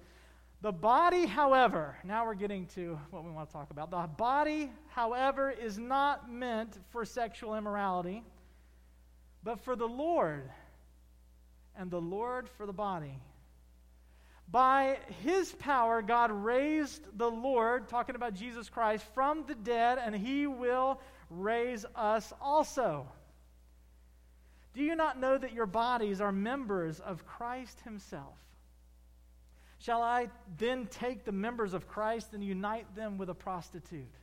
The 0.61 0.71
body, 0.71 1.25
however, 1.25 1.97
now 2.03 2.25
we're 2.25 2.35
getting 2.35 2.67
to 2.75 2.99
what 3.09 3.23
we 3.23 3.31
want 3.31 3.49
to 3.49 3.53
talk 3.53 3.71
about. 3.71 3.89
The 3.89 4.07
body, 4.15 4.71
however, 4.89 5.49
is 5.49 5.79
not 5.79 6.31
meant 6.31 6.77
for 6.91 7.03
sexual 7.03 7.55
immorality, 7.55 8.23
but 9.43 9.59
for 9.61 9.75
the 9.75 9.87
Lord 9.87 10.49
and 11.75 11.89
the 11.89 12.01
Lord 12.01 12.47
for 12.47 12.67
the 12.67 12.73
body. 12.73 13.17
By 14.51 14.99
his 15.23 15.51
power, 15.53 16.01
God 16.01 16.29
raised 16.29 17.17
the 17.17 17.29
Lord, 17.29 17.87
talking 17.87 18.15
about 18.15 18.33
Jesus 18.33 18.69
Christ, 18.69 19.05
from 19.15 19.45
the 19.47 19.55
dead, 19.55 19.97
and 19.97 20.13
he 20.13 20.45
will 20.45 20.99
raise 21.29 21.85
us 21.95 22.33
also. 22.41 23.07
Do 24.73 24.81
you 24.81 24.95
not 24.95 25.19
know 25.19 25.37
that 25.37 25.53
your 25.53 25.65
bodies 25.65 26.21
are 26.21 26.31
members 26.31 26.99
of 26.99 27.25
Christ 27.25 27.81
himself? 27.81 28.37
Shall 29.79 30.01
I 30.01 30.29
then 30.57 30.87
take 30.87 31.25
the 31.25 31.31
members 31.31 31.73
of 31.73 31.87
Christ 31.87 32.33
and 32.33 32.43
unite 32.43 32.95
them 32.95 33.17
with 33.17 33.29
a 33.29 33.33
prostitute? 33.33 34.13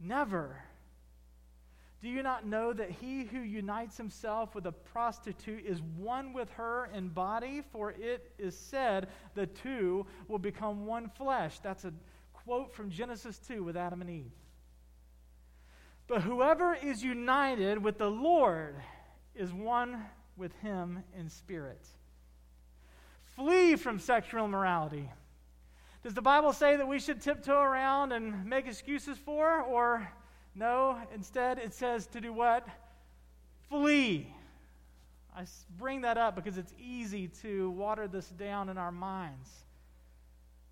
Never. 0.00 0.56
Do 2.02 2.08
you 2.08 2.22
not 2.22 2.46
know 2.46 2.72
that 2.72 2.90
he 2.90 3.24
who 3.24 3.40
unites 3.40 3.96
himself 3.96 4.54
with 4.54 4.66
a 4.66 4.72
prostitute 4.72 5.64
is 5.64 5.82
one 5.96 6.32
with 6.32 6.50
her 6.52 6.88
in 6.94 7.08
body? 7.10 7.62
For 7.72 7.92
it 7.92 8.32
is 8.38 8.56
said, 8.56 9.08
the 9.34 9.46
two 9.46 10.06
will 10.26 10.38
become 10.38 10.86
one 10.86 11.10
flesh. 11.10 11.58
That's 11.60 11.84
a 11.84 11.92
quote 12.32 12.74
from 12.74 12.90
Genesis 12.90 13.38
2 13.46 13.62
with 13.62 13.76
Adam 13.76 14.00
and 14.00 14.10
Eve. 14.10 14.32
But 16.06 16.22
whoever 16.22 16.74
is 16.74 17.04
united 17.04 17.84
with 17.84 17.98
the 17.98 18.10
Lord 18.10 18.76
is 19.40 19.52
one 19.54 20.04
with 20.36 20.52
him 20.56 21.02
in 21.18 21.30
spirit. 21.30 21.80
Flee 23.36 23.74
from 23.74 23.98
sexual 23.98 24.44
immorality. 24.44 25.10
Does 26.02 26.12
the 26.12 26.22
Bible 26.22 26.52
say 26.52 26.76
that 26.76 26.86
we 26.86 26.98
should 26.98 27.22
tiptoe 27.22 27.60
around 27.60 28.12
and 28.12 28.44
make 28.44 28.66
excuses 28.66 29.16
for, 29.16 29.62
or 29.62 30.06
no, 30.54 30.98
instead 31.14 31.58
it 31.58 31.72
says 31.72 32.06
to 32.08 32.20
do 32.20 32.34
what? 32.34 32.68
Flee. 33.70 34.32
I 35.34 35.44
bring 35.78 36.02
that 36.02 36.18
up 36.18 36.36
because 36.36 36.58
it's 36.58 36.74
easy 36.78 37.28
to 37.42 37.70
water 37.70 38.08
this 38.08 38.28
down 38.28 38.68
in 38.68 38.76
our 38.76 38.92
minds 38.92 39.48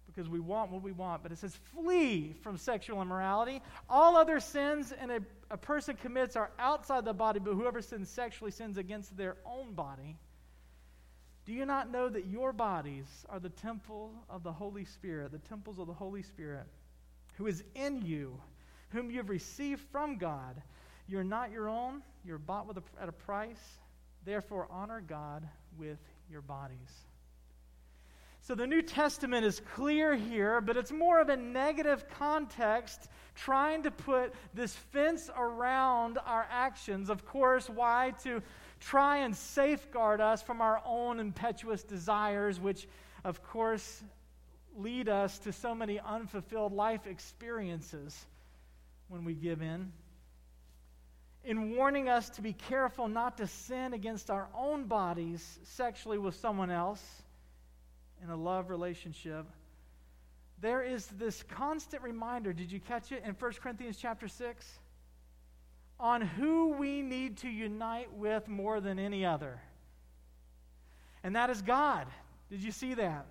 because 0.07 0.29
we 0.29 0.41
want 0.41 0.71
what 0.71 0.83
we 0.83 0.93
want. 0.93 1.23
But 1.23 1.33
it 1.33 1.39
says, 1.39 1.57
flee 1.73 2.35
from 2.43 2.59
sexual 2.59 3.01
immorality. 3.01 3.63
All 3.89 4.17
other 4.17 4.41
sins 4.41 4.93
and 5.01 5.11
a, 5.11 5.21
a 5.50 5.57
person 5.57 5.97
commits 5.97 6.37
are 6.37 6.50
outside 6.59 7.05
the 7.05 7.12
body, 7.12 7.40
but 7.40 7.55
whoever 7.55 7.81
sins 7.83 8.09
sexually 8.09 8.50
sins 8.50 8.78
against 8.78 9.17
their 9.17 9.37
own 9.47 9.75
body. 9.75 10.17
Do 11.47 11.52
you 11.52 11.64
not 11.64 11.90
know 11.90 12.09
that 12.09 12.26
your 12.26 12.52
bodies 12.52 13.07
are 13.28 13.40
the 13.40 13.49
temple 13.49 14.12
of 14.28 14.43
the 14.43 14.52
Holy 14.52 14.85
Spirit, 14.85 15.33
the 15.33 15.38
temples 15.38 15.78
of 15.78 15.87
the 15.87 15.95
Holy 15.95 16.23
Spirit, 16.23 16.67
who 17.37 17.47
is 17.47 17.64
in 17.75 18.02
you? 18.02 18.38
whom 18.90 19.11
you 19.11 19.19
have 19.19 19.28
received 19.28 19.83
from 19.93 20.17
God. 20.17 20.61
You're 21.07 21.25
not 21.25 21.50
your 21.50 21.69
own, 21.69 22.02
you're 22.25 22.38
bought 22.38 22.67
with 22.67 22.78
a, 22.78 22.83
at 23.00 23.09
a 23.09 23.12
price. 23.12 23.78
Therefore, 24.25 24.67
honor 24.71 25.00
God 25.00 25.49
with 25.78 25.99
your 26.31 26.43
bodies. 26.43 27.07
So 28.49 28.55
the 28.55 28.67
New 28.67 28.81
Testament 28.81 29.45
is 29.45 29.61
clear 29.75 30.17
here, 30.17 30.62
but 30.62 30.78
it's 30.78 30.90
more 30.90 31.21
of 31.21 31.28
a 31.28 31.37
negative 31.37 32.07
context, 32.09 33.11
trying 33.35 33.83
to 33.83 33.90
put 33.90 34.33
this 34.55 34.75
fence 34.75 35.28
around 35.37 36.17
our 36.25 36.47
actions. 36.50 37.11
Of 37.11 37.26
course, 37.26 37.69
why? 37.69 38.14
To 38.23 38.43
try 38.81 39.19
and 39.19 39.37
safeguard 39.37 40.23
us 40.23 40.40
from 40.40 40.62
our 40.62 40.81
own 40.87 41.21
impetuous 41.21 41.83
desires, 41.83 42.59
which, 42.59 42.88
of 43.23 43.43
course, 43.43 44.02
lead 44.78 45.11
us 45.11 45.38
to 45.40 45.52
so 45.52 45.75
many 45.75 46.00
unfulfilled 46.00 46.73
life 46.73 47.07
experiences 47.07 48.25
when 49.09 49.26
we 49.26 49.35
give 49.35 49.61
in, 49.61 49.93
in 51.45 51.76
warning 51.76 52.09
us 52.09 52.31
to 52.31 52.40
be 52.40 52.55
careful 52.55 53.09
not 53.09 53.37
to 53.37 53.47
sin 53.47 53.93
against 53.93 54.31
our 54.31 54.49
own 54.57 54.85
bodies 54.85 55.59
sexually 55.64 56.17
with 56.17 56.35
someone 56.35 56.71
else 56.71 57.02
in 58.23 58.31
a 58.31 58.37
love 58.37 58.71
relationship. 58.71 59.47
There 60.61 60.83
is 60.83 61.07
this 61.07 61.45
constant 61.45 62.03
reminder, 62.03 62.53
did 62.53 62.73
you 62.73 62.81
catch 62.81 63.13
it 63.13 63.23
in 63.25 63.35
1 63.35 63.53
Corinthians 63.63 63.97
chapter 64.01 64.27
6? 64.27 64.79
On 66.01 66.21
who 66.21 66.69
we 66.73 67.03
need 67.03 67.39
to 67.39 67.49
unite 67.49 68.13
with 68.13 68.49
more 68.49 68.81
than 68.81 68.99
any 68.99 69.25
other. 69.25 69.61
And 71.23 71.37
that 71.37 71.51
is 71.51 71.63
God. 71.63 72.07
Did 72.51 72.63
you 72.63 72.73
see 72.73 72.95
that? 72.95 73.27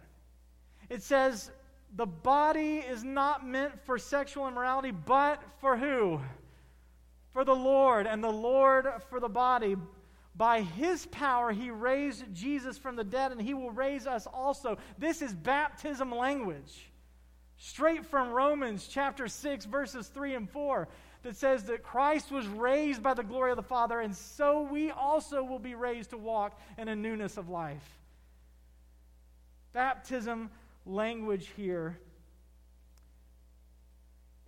It 0.90 1.02
says, 1.02 1.52
the 1.96 2.06
body 2.06 2.78
is 2.78 3.04
not 3.04 3.46
meant 3.46 3.74
for 3.86 3.98
sexual 3.98 4.48
immorality, 4.48 4.92
but 4.92 5.42
for 5.60 5.78
who? 5.78 6.20
For 7.34 7.44
the 7.44 7.56
Lord, 7.56 8.08
and 8.08 8.24
the 8.24 8.30
Lord 8.30 8.88
for 9.10 9.20
the 9.20 9.30
body. 9.30 9.76
By 10.38 10.62
his 10.62 11.08
power, 11.08 11.52
he 11.52 11.72
raised 11.72 12.24
Jesus 12.32 12.78
from 12.78 12.96
the 12.96 13.04
dead, 13.04 13.32
and 13.32 13.42
he 13.42 13.56
will 13.56 13.72
raise 13.72 14.06
us 14.06 14.28
also. 14.28 14.78
This 15.00 15.24
is 15.24 15.34
baptism 15.34 16.14
language. 16.14 16.92
Straight 17.58 18.06
from 18.06 18.30
Romans 18.30 18.88
chapter 18.88 19.28
6, 19.28 19.66
verses 19.66 20.08
3 20.10 20.36
and 20.36 20.50
4, 20.50 20.88
that 21.24 21.36
says 21.36 21.64
that 21.64 21.82
Christ 21.82 22.32
was 22.32 22.46
raised 22.46 23.02
by 23.02 23.16
the 23.16 23.24
glory 23.24 23.50
of 23.50 23.58
the 23.58 23.64
Father, 23.64 24.00
and 24.00 24.16
so 24.16 24.62
we 24.62 24.92
also 24.92 25.44
will 25.44 25.58
be 25.58 25.74
raised 25.74 26.12
to 26.12 26.18
walk 26.18 26.60
in 26.78 26.88
a 26.88 26.96
newness 26.96 27.38
of 27.38 27.50
life. 27.50 27.98
Baptism 29.74 30.52
language 30.86 31.52
here 31.58 31.98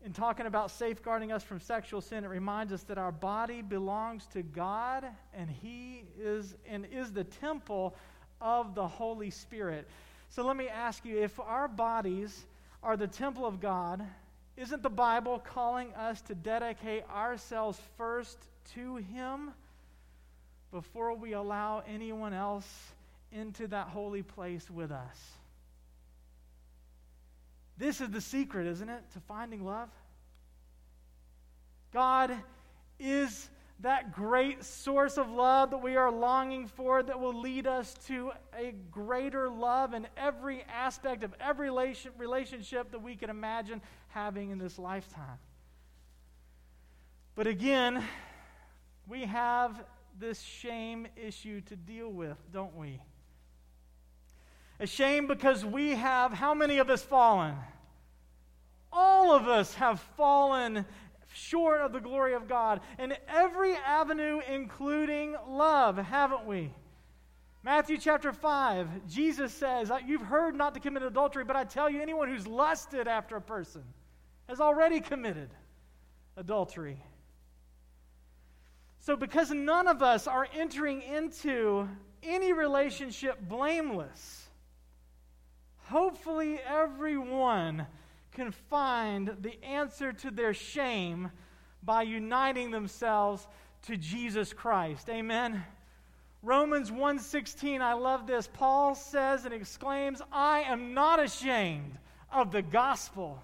in 0.06 0.14
talking 0.14 0.46
about 0.46 0.72
safeguarding 0.72 1.32
us 1.32 1.44
from 1.44 1.60
sexual 1.60 2.02
sin, 2.02 2.24
it 2.24 2.28
reminds 2.28 2.72
us 2.72 2.84
that 2.84 2.98
our 2.98 3.12
body 3.12 3.62
belongs 3.62 4.26
to 4.28 4.42
God 4.42 5.06
and 5.34 5.50
He 5.50 6.06
is 6.18 6.56
and 6.68 6.86
is 6.92 7.12
the 7.12 7.26
temple 7.26 7.96
of 8.42 8.76
the 8.76 8.88
Holy 8.88 9.30
Spirit. 9.30 9.88
So 10.30 10.46
let 10.46 10.56
me 10.56 10.68
ask 10.68 11.04
you 11.06 11.22
if 11.22 11.40
our 11.40 11.68
bodies 11.68 12.46
are 12.82 12.96
the 12.96 13.08
temple 13.08 13.46
of 13.46 13.60
God, 13.60 14.06
isn't 14.56 14.84
the 14.84 14.90
Bible 14.90 15.40
calling 15.40 15.94
us 15.96 16.22
to 16.22 16.36
dedicate 16.36 17.04
ourselves 17.10 17.80
first 17.98 18.38
to 18.76 18.98
Him 18.98 19.52
before 20.72 21.14
we 21.16 21.34
allow 21.34 21.84
anyone 21.88 22.34
else 22.34 22.68
into 23.32 23.68
that 23.68 23.88
holy 23.88 24.24
place 24.24 24.70
with 24.70 24.92
us? 24.92 25.39
This 27.80 28.02
is 28.02 28.10
the 28.10 28.22
secret, 28.22 28.68
isn't 28.68 28.90
it, 28.90 29.02
to 29.14 29.22
finding 29.22 29.66
love? 29.66 29.90
God 31.94 32.38
is 33.00 33.50
that 33.80 34.14
great 34.14 34.66
source 34.66 35.18
of 35.18 35.30
love 35.30 35.72
that 35.72 35.82
we 35.82 35.96
are 35.96 36.12
longing 36.12 36.68
for 36.68 37.02
that 37.02 37.18
will 37.18 37.40
lead 37.40 37.66
us 37.66 37.94
to 38.08 38.32
a 38.58 38.74
greater 38.92 39.50
love 39.50 39.94
in 39.94 40.06
every 40.18 40.64
aspect 40.64 41.24
of 41.24 41.34
every 41.40 41.72
relationship 42.18 42.92
that 42.92 43.02
we 43.02 43.16
can 43.16 43.30
imagine 43.30 43.82
having 44.10 44.50
in 44.50 44.58
this 44.58 44.78
lifetime. 44.78 45.40
But 47.36 47.48
again, 47.48 48.04
we 49.08 49.22
have 49.22 49.82
this 50.20 50.42
shame 50.42 51.08
issue 51.16 51.62
to 51.62 51.78
deal 51.78 52.10
with, 52.10 52.38
don't 52.52 52.76
we? 52.76 53.00
Ashamed 54.80 55.28
because 55.28 55.66
we 55.66 55.92
have, 55.92 56.32
how 56.32 56.54
many 56.54 56.78
of 56.78 56.90
us 56.90 57.04
fallen? 57.04 57.56
All 58.92 59.36
of 59.36 59.48
us 59.48 59.74
have 59.76 60.00
fallen 60.18 60.86
short 61.34 61.82
of 61.82 61.92
the 61.92 62.00
glory 62.00 62.34
of 62.34 62.48
God 62.48 62.82
in 62.98 63.14
every 63.28 63.76
avenue, 63.76 64.40
including 64.50 65.36
love, 65.48 65.98
haven't 65.98 66.46
we? 66.46 66.72
Matthew 67.62 67.98
chapter 67.98 68.32
5, 68.32 69.08
Jesus 69.08 69.54
says, 69.54 69.92
You've 70.06 70.22
heard 70.22 70.56
not 70.56 70.74
to 70.76 70.80
commit 70.80 71.04
adultery, 71.04 71.44
but 71.44 71.56
I 71.56 71.66
tell 71.66 71.90
you, 71.90 72.02
anyone 72.02 72.30
who's 72.30 72.48
lusted 72.48 73.08
after 73.08 73.36
a 73.36 73.42
person 73.42 73.84
has 74.48 74.62
already 74.62 75.02
committed 75.02 75.50
adultery. 76.38 77.04
So, 79.00 79.16
because 79.16 79.52
none 79.52 79.88
of 79.88 80.02
us 80.02 80.26
are 80.26 80.48
entering 80.56 81.02
into 81.02 81.88
any 82.24 82.54
relationship 82.54 83.40
blameless, 83.42 84.49
hopefully 85.90 86.60
everyone 86.68 87.86
can 88.32 88.52
find 88.52 89.36
the 89.42 89.64
answer 89.64 90.14
to 90.14 90.32
their 90.32 90.54
shame 90.54 91.32
by 91.84 92.04
uniting 92.04 92.72
themselves 92.72 93.48
to 93.84 93.98
Jesus 93.98 94.54
Christ. 94.54 95.10
Amen. 95.10 95.64
Romans 96.42 96.92
1:16 96.92 97.82
I 97.82 97.94
love 97.94 98.28
this. 98.28 98.48
Paul 98.48 98.96
says 98.96 99.46
and 99.46 99.54
exclaims, 99.54 100.22
"I 100.32 100.62
am 100.62 100.94
not 100.94 101.20
ashamed 101.20 101.98
of 102.32 102.52
the 102.52 102.62
gospel." 102.62 103.44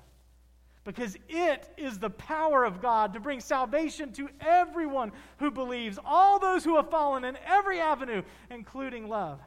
because 0.86 1.18
it 1.28 1.68
is 1.78 1.98
the 1.98 2.12
power 2.12 2.64
of 2.64 2.80
God 2.80 3.14
to 3.14 3.20
bring 3.20 3.40
salvation 3.40 4.14
to 4.14 4.30
everyone 4.40 5.12
who 5.40 5.50
believes, 5.50 6.00
all 6.06 6.38
those 6.38 6.64
who 6.64 6.76
have 6.76 6.92
fallen 6.92 7.26
in 7.26 7.36
every 7.44 7.82
avenue, 7.82 8.22
including 8.52 9.10
love. 9.10 9.42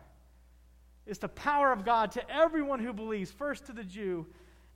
It's 1.08 1.18
the 1.18 1.28
power 1.28 1.72
of 1.72 1.84
God 1.84 2.12
to 2.12 2.30
everyone 2.30 2.80
who 2.80 2.92
believes, 2.92 3.30
first 3.30 3.66
to 3.66 3.72
the 3.72 3.82
Jew 3.82 4.26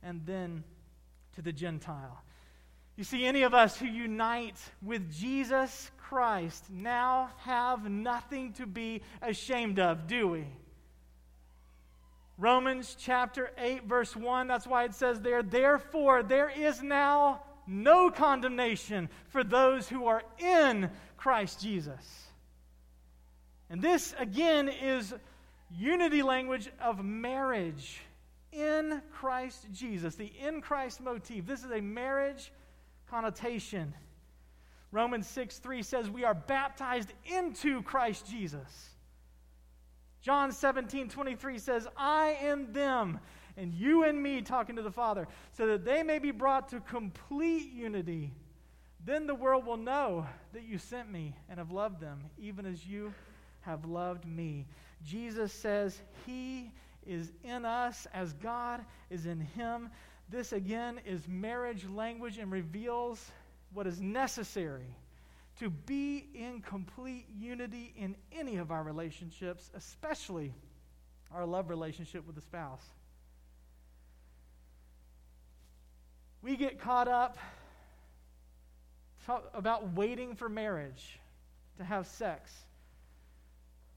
and 0.01 0.25
then 0.25 0.63
to 1.35 1.43
the 1.43 1.53
Gentile. 1.53 2.23
You 2.95 3.03
see, 3.03 3.25
any 3.25 3.43
of 3.43 3.53
us 3.53 3.77
who 3.77 3.85
unite 3.85 4.57
with 4.81 5.13
Jesus 5.13 5.91
Christ 5.97 6.65
now 6.71 7.29
have 7.37 7.89
nothing 7.89 8.53
to 8.53 8.65
be 8.65 9.01
ashamed 9.21 9.79
of, 9.79 10.07
do 10.07 10.27
we? 10.27 10.45
Romans 12.37 12.95
chapter 12.99 13.51
8, 13.57 13.85
verse 13.85 14.15
1, 14.15 14.47
that's 14.47 14.67
why 14.67 14.85
it 14.85 14.95
says 14.95 15.21
there, 15.21 15.43
therefore, 15.43 16.23
there 16.23 16.49
is 16.49 16.81
now 16.81 17.43
no 17.67 18.09
condemnation 18.09 19.07
for 19.29 19.43
those 19.43 19.87
who 19.87 20.07
are 20.07 20.23
in 20.39 20.89
Christ 21.15 21.61
Jesus. 21.61 22.23
And 23.69 23.81
this, 23.81 24.13
again, 24.19 24.67
is 24.67 25.13
unity 25.77 26.21
language 26.21 26.69
of 26.81 27.03
marriage 27.03 28.01
in 28.51 29.01
Christ 29.11 29.67
Jesus, 29.71 30.15
the 30.15 30.31
in 30.39 30.61
Christ 30.61 31.01
motif. 31.01 31.45
This 31.45 31.63
is 31.63 31.71
a 31.71 31.81
marriage 31.81 32.51
connotation. 33.09 33.93
Romans 34.91 35.27
6 35.27 35.57
3 35.57 35.81
says, 35.81 36.09
We 36.09 36.23
are 36.23 36.35
baptized 36.35 37.11
into 37.25 37.81
Christ 37.81 38.29
Jesus. 38.29 38.89
John 40.21 40.51
17, 40.51 41.09
23 41.09 41.57
says, 41.57 41.87
I 41.97 42.37
in 42.41 42.71
them, 42.71 43.19
and 43.57 43.73
you 43.73 44.05
and 44.05 44.21
me, 44.21 44.41
talking 44.41 44.77
to 44.77 44.81
the 44.81 44.91
Father, 44.91 45.27
so 45.51 45.67
that 45.67 45.83
they 45.83 46.01
may 46.01 46.19
be 46.19 46.31
brought 46.31 46.69
to 46.69 46.79
complete 46.79 47.73
unity. 47.73 48.31
Then 49.05 49.27
the 49.27 49.35
world 49.35 49.65
will 49.65 49.77
know 49.77 50.25
that 50.53 50.63
you 50.63 50.77
sent 50.77 51.11
me 51.11 51.35
and 51.49 51.57
have 51.57 51.71
loved 51.71 51.99
them, 51.99 52.21
even 52.37 52.65
as 52.65 52.87
you 52.87 53.13
have 53.61 53.83
loved 53.83 54.25
me. 54.25 54.65
Jesus 55.05 55.51
says, 55.53 55.99
He 56.25 56.71
is 57.05 57.31
in 57.43 57.65
us 57.65 58.07
as 58.13 58.33
God 58.33 58.83
is 59.09 59.25
in 59.25 59.39
Him. 59.39 59.89
This 60.29 60.53
again 60.53 60.99
is 61.05 61.27
marriage 61.27 61.85
language 61.87 62.37
and 62.37 62.51
reveals 62.51 63.31
what 63.73 63.87
is 63.87 63.99
necessary 63.99 64.95
to 65.59 65.69
be 65.69 66.27
in 66.33 66.61
complete 66.61 67.27
unity 67.37 67.93
in 67.97 68.15
any 68.31 68.57
of 68.57 68.71
our 68.71 68.83
relationships, 68.83 69.69
especially 69.75 70.53
our 71.31 71.45
love 71.45 71.69
relationship 71.69 72.25
with 72.25 72.35
the 72.35 72.41
spouse. 72.41 72.83
We 76.41 76.55
get 76.55 76.79
caught 76.79 77.07
up 77.07 77.37
about 79.53 79.93
waiting 79.93 80.35
for 80.35 80.49
marriage 80.49 81.19
to 81.77 81.83
have 81.83 82.07
sex. 82.07 82.51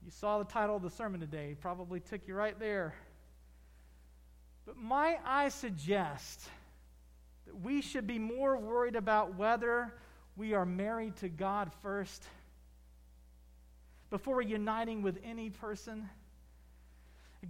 You 0.07 0.11
saw 0.11 0.37
the 0.37 0.45
title 0.45 0.77
of 0.77 0.83
the 0.83 0.89
sermon 0.89 1.19
today, 1.19 1.57
probably 1.59 1.99
took 1.99 2.29
you 2.29 2.33
right 2.33 2.57
there. 2.57 2.95
But 4.65 4.77
might 4.77 5.19
I 5.25 5.49
suggest 5.49 6.47
that 7.45 7.59
we 7.59 7.81
should 7.81 8.07
be 8.07 8.17
more 8.17 8.55
worried 8.55 8.95
about 8.95 9.35
whether 9.35 9.93
we 10.37 10.53
are 10.53 10.65
married 10.65 11.17
to 11.17 11.27
God 11.27 11.73
first 11.81 12.23
before 14.09 14.41
uniting 14.41 15.01
with 15.01 15.19
any 15.25 15.49
person. 15.49 16.09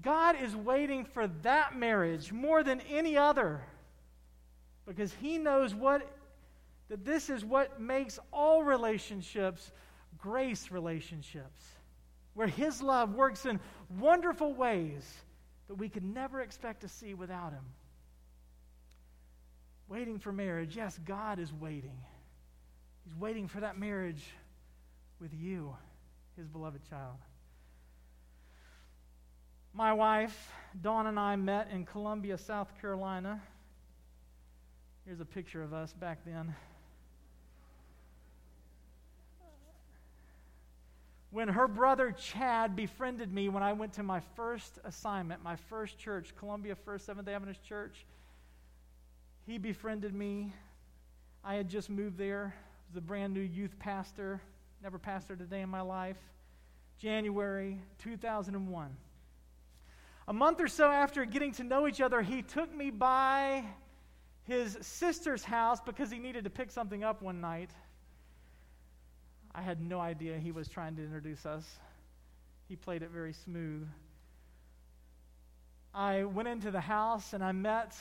God 0.02 0.36
is 0.42 0.56
waiting 0.56 1.06
for 1.06 1.28
that 1.44 1.78
marriage 1.78 2.32
more 2.32 2.64
than 2.64 2.82
any 2.90 3.16
other 3.16 3.62
because 4.88 5.14
He 5.22 5.38
knows 5.38 5.76
what 5.76 6.12
that 6.90 7.06
this 7.06 7.30
is 7.30 7.46
what 7.46 7.80
makes 7.80 8.18
all 8.34 8.64
relationships 8.64 9.72
grace 10.18 10.72
relationships, 10.72 11.64
where 12.38 12.48
His 12.48 12.84
love 12.84 13.16
works 13.16 13.48
in 13.48 13.60
wonderful 13.98 14.54
ways 14.54 15.12
that 15.68 15.74
we 15.74 15.90
could 15.90 16.04
never 16.04 16.40
expect 16.40 16.82
to 16.82 16.88
see 16.88 17.16
without 17.16 17.52
Him. 17.52 17.66
Waiting 19.90 20.20
for 20.20 20.32
marriage, 20.32 20.76
yes, 20.78 21.00
God 21.04 21.40
is 21.40 21.52
waiting. 21.52 21.98
He's 23.04 23.16
waiting 23.16 23.48
for 23.48 23.62
that 23.62 23.80
marriage 23.80 24.24
with 25.20 25.34
you, 25.34 25.76
his 26.36 26.48
beloved 26.48 26.88
child. 26.88 27.18
My 29.74 29.92
wife, 29.92 30.52
Dawn, 30.80 31.08
and 31.08 31.20
I 31.20 31.38
met 31.38 31.70
in 31.74 31.86
Columbia, 31.86 32.38
South 32.38 32.70
Carolina. 32.80 33.42
Here's 35.06 35.22
a 35.22 35.26
picture 35.26 35.64
of 35.64 35.74
us 35.74 35.92
back 35.92 36.20
then. 36.24 36.54
When 41.30 41.50
her 41.50 41.68
brother 41.68 42.12
Chad 42.12 42.76
befriended 42.76 43.34
me 43.34 43.50
when 43.50 43.62
I 43.62 43.74
went 43.74 43.94
to 43.94 44.04
my 44.04 44.22
first 44.36 44.80
assignment, 44.86 45.44
my 45.44 45.56
first 45.56 45.98
church, 46.00 46.34
Columbia 46.38 46.76
First 46.76 47.06
Seventh 47.06 47.28
day 47.28 47.34
Adventist 47.34 47.64
Church, 47.64 48.06
he 49.46 49.58
befriended 49.58 50.14
me. 50.14 50.54
I 51.44 51.56
had 51.56 51.70
just 51.70 51.90
moved 51.90 52.18
there 52.18 52.56
was 52.90 52.98
a 52.98 53.02
brand 53.02 53.34
new 53.34 53.42
youth 53.42 53.78
pastor, 53.80 54.42
never 54.82 54.98
pastored 54.98 55.42
a 55.42 55.46
day 55.46 55.62
in 55.62 55.70
my 55.70 55.82
life. 55.82 56.18
January 56.98 57.80
2001. 58.00 58.98
A 60.30 60.34
month 60.34 60.60
or 60.60 60.68
so 60.68 60.90
after 60.90 61.26
getting 61.26 61.52
to 61.54 61.64
know 61.64 61.88
each 61.88 62.02
other, 62.02 62.22
he 62.22 62.42
took 62.42 62.74
me 62.74 62.90
by 62.90 63.64
his 64.44 64.78
sister's 64.82 65.44
house 65.44 65.80
because 65.82 66.10
he 66.10 66.20
needed 66.20 66.46
to 66.46 66.50
pick 66.50 66.72
something 66.72 67.04
up 67.04 67.22
one 67.22 67.42
night. 67.42 67.72
I 69.58 69.62
had 69.62 69.82
no 69.82 70.00
idea 70.00 70.38
he 70.38 70.52
was 70.52 70.68
trying 70.68 70.96
to 70.98 71.04
introduce 71.04 71.44
us. 71.44 71.66
He 72.70 72.76
played 72.76 73.02
it 73.02 73.10
very 73.10 73.34
smooth. 73.34 73.88
I 75.96 76.26
went 76.26 76.48
into 76.48 76.70
the 76.70 76.80
house 76.80 77.34
and 77.34 77.44
I 77.44 77.54
met 77.54 77.96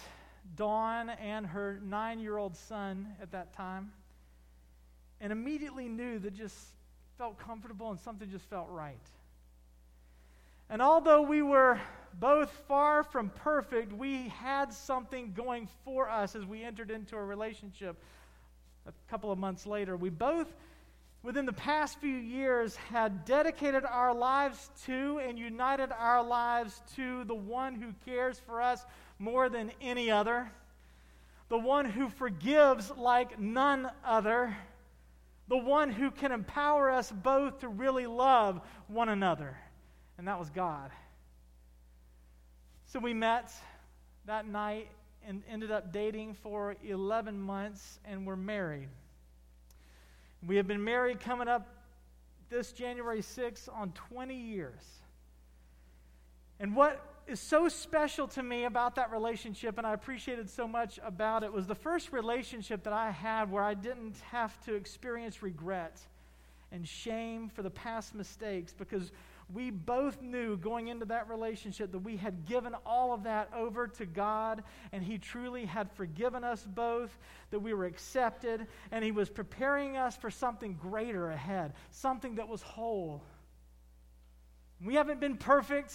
Dawn 0.55 1.09
and 1.09 1.47
her 1.47 1.81
nine 1.83 2.21
year 2.21 2.37
old 2.37 2.55
son 2.57 3.07
at 3.23 3.33
that 3.33 3.55
time 3.55 3.91
and 5.19 5.33
immediately 5.33 5.89
knew 5.89 6.19
that 6.19 6.35
just 6.35 6.59
felt 7.17 7.39
comfortable 7.39 7.91
and 7.91 7.99
something 7.99 8.31
just 8.31 8.45
felt 8.51 8.69
right. 8.69 9.01
And 10.69 10.83
although 10.83 11.23
we 11.23 11.41
were 11.41 11.81
both 12.21 12.51
far 12.69 13.03
from 13.03 13.31
perfect, 13.31 13.95
we 13.95 14.29
had 14.29 14.75
something 14.75 15.33
going 15.33 15.69
for 15.87 16.11
us 16.11 16.37
as 16.37 16.45
we 16.45 16.63
entered 16.63 16.91
into 16.91 17.17
a 17.17 17.25
relationship 17.25 17.97
a 18.87 18.93
couple 19.11 19.33
of 19.33 19.39
months 19.39 19.65
later. 19.65 19.97
We 19.97 20.11
both, 20.11 20.53
within 21.27 21.45
the 21.45 21.53
past 21.53 21.99
few 22.01 22.17
years, 22.17 22.77
had 22.77 23.25
dedicated 23.25 23.85
our 23.85 24.15
lives 24.15 24.71
to 24.87 25.19
and 25.19 25.39
united 25.39 25.91
our 25.93 26.23
lives 26.23 26.81
to 26.95 27.25
the 27.25 27.35
one 27.35 27.75
who 27.75 27.93
cares 28.07 28.39
for 28.47 28.63
us 28.63 28.87
more 29.19 29.49
than 29.49 29.71
any 29.81 30.11
other, 30.11 30.51
the 31.49 31.59
one 31.59 31.85
who 31.85 32.09
forgives 32.09 32.91
like 32.97 33.39
none 33.39 33.91
other 34.05 34.57
the 35.49 35.57
one 35.57 35.91
who 35.91 36.11
can 36.11 36.33
empower 36.33 36.91
us 36.91 37.11
both 37.11 37.61
to 37.61 37.69
really 37.69 38.07
love 38.07 38.61
one 38.89 39.09
another. 39.09 39.57
And 40.19 40.27
that 40.27 40.39
was 40.39 40.51
God. 40.51 40.91
So 42.87 42.99
we 42.99 43.15
met 43.15 43.53
that 44.27 44.47
night 44.47 44.89
and 45.25 45.43
ended 45.49 45.71
up 45.71 45.93
dating 45.93 46.35
for 46.35 46.77
11 46.85 47.39
months 47.39 48.01
and 48.05 48.27
were 48.27 48.37
married. 48.37 48.89
We 50.47 50.57
have 50.57 50.69
been 50.69 50.85
married 50.85 51.21
coming 51.21 51.49
up 51.49 51.67
this 52.49 52.73
January 52.73 53.21
6th 53.21 53.69
on 53.75 53.93
20 53.93 54.35
years. 54.35 54.81
And 56.61 56.77
what 56.77 57.03
is 57.27 57.41
so 57.41 57.69
special 57.69 58.29
to 58.29 58.43
me 58.43 58.65
about 58.65 58.95
that 58.95 59.11
relationship, 59.11 59.79
and 59.79 59.87
I 59.87 59.93
appreciated 59.93 60.49
so 60.49 60.69
much 60.69 61.01
about 61.05 61.43
it, 61.43 61.53
was 61.53 61.67
the 61.67 61.75
first 61.75 62.13
relationship 62.13 62.85
that 62.85 62.93
I 62.93 63.11
had 63.11 63.51
where 63.51 63.65
I 63.65 63.75
didn't 63.75 64.17
have 64.31 64.59
to 64.67 64.75
experience 64.75 65.43
regret 65.43 65.99
and 66.71 66.87
shame 66.87 67.49
for 67.49 67.63
the 67.63 67.71
past 67.71 68.15
mistakes 68.15 68.73
because 68.73 69.11
we 69.53 69.71
both 69.71 70.21
knew 70.21 70.57
going 70.57 70.89
into 70.89 71.05
that 71.07 71.29
relationship 71.29 71.93
that 71.93 72.01
we 72.01 72.17
had 72.17 72.47
given 72.47 72.75
all 72.85 73.13
of 73.13 73.23
that 73.25 73.49
over 73.55 73.87
to 73.87 74.05
God 74.05 74.65
and 74.93 75.05
He 75.05 75.19
truly 75.19 75.65
had 75.65 75.91
forgiven 75.93 76.43
us 76.43 76.65
both, 76.65 77.17
that 77.51 77.61
we 77.61 77.73
were 77.73 77.85
accepted, 77.85 78.67
and 78.91 79.05
He 79.05 79.13
was 79.13 79.31
preparing 79.31 79.97
us 79.97 80.17
for 80.17 80.31
something 80.31 80.75
greater 80.75 81.31
ahead, 81.31 81.75
something 81.91 82.35
that 82.37 82.49
was 82.49 82.63
whole. 82.63 83.23
We 84.85 84.97
haven't 84.97 85.21
been 85.21 85.37
perfect 85.37 85.95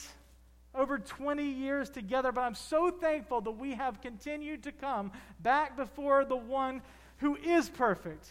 over 0.73 0.97
20 0.97 1.43
years 1.43 1.89
together, 1.89 2.31
but 2.31 2.41
I'm 2.41 2.55
so 2.55 2.89
thankful 2.89 3.41
that 3.41 3.51
we 3.51 3.73
have 3.73 4.01
continued 4.01 4.63
to 4.63 4.71
come 4.71 5.11
back 5.41 5.75
before 5.75 6.23
the 6.23 6.37
one 6.37 6.81
who 7.17 7.35
is 7.35 7.69
perfect 7.69 8.29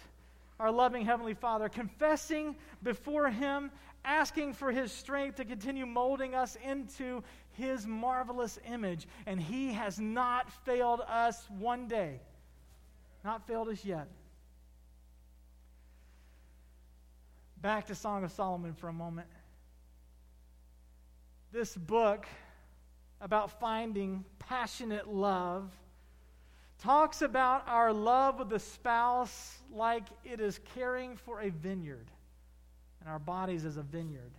our 0.61 0.71
loving 0.71 1.07
Heavenly 1.07 1.33
Father, 1.33 1.71
confessing 1.71 2.55
before 2.83 3.31
Him, 3.31 3.71
asking 4.05 4.53
for 4.53 4.71
His 4.71 4.93
strength 4.93 5.37
to 5.37 5.45
continue 5.45 5.87
molding 5.87 6.35
us 6.35 6.57
into 6.63 7.23
His 7.53 7.87
marvelous 7.87 8.59
image. 8.71 9.09
And 9.27 9.41
He 9.41 9.73
has 9.73 9.99
not 9.99 10.53
failed 10.65 11.01
us 11.09 11.47
one 11.59 11.89
day, 11.89 12.21
not 13.25 13.47
failed 13.47 13.69
us 13.69 13.85
yet. 13.85 14.09
Back 17.63 17.87
to 17.87 17.95
Song 17.95 18.23
of 18.23 18.31
Solomon 18.31 18.75
for 18.75 18.89
a 18.89 18.93
moment. 18.93 19.29
This 21.53 21.75
book 21.75 22.27
about 23.21 23.59
finding 23.59 24.25
passionate 24.39 25.09
love 25.09 25.73
talks 26.81 27.23
about 27.23 27.69
our 27.69 27.93
love 27.93 28.39
with 28.39 28.49
the 28.49 28.59
spouse 28.59 29.59
like 29.73 30.05
it 30.25 30.41
is 30.41 30.61
caring 30.75 31.17
for 31.17 31.41
a 31.41 31.51
vineyard, 31.51 32.11
and 33.01 33.09
our 33.09 33.19
bodies 33.19 33.65
as 33.65 33.77
a 33.77 33.83
vineyard. 33.83 34.33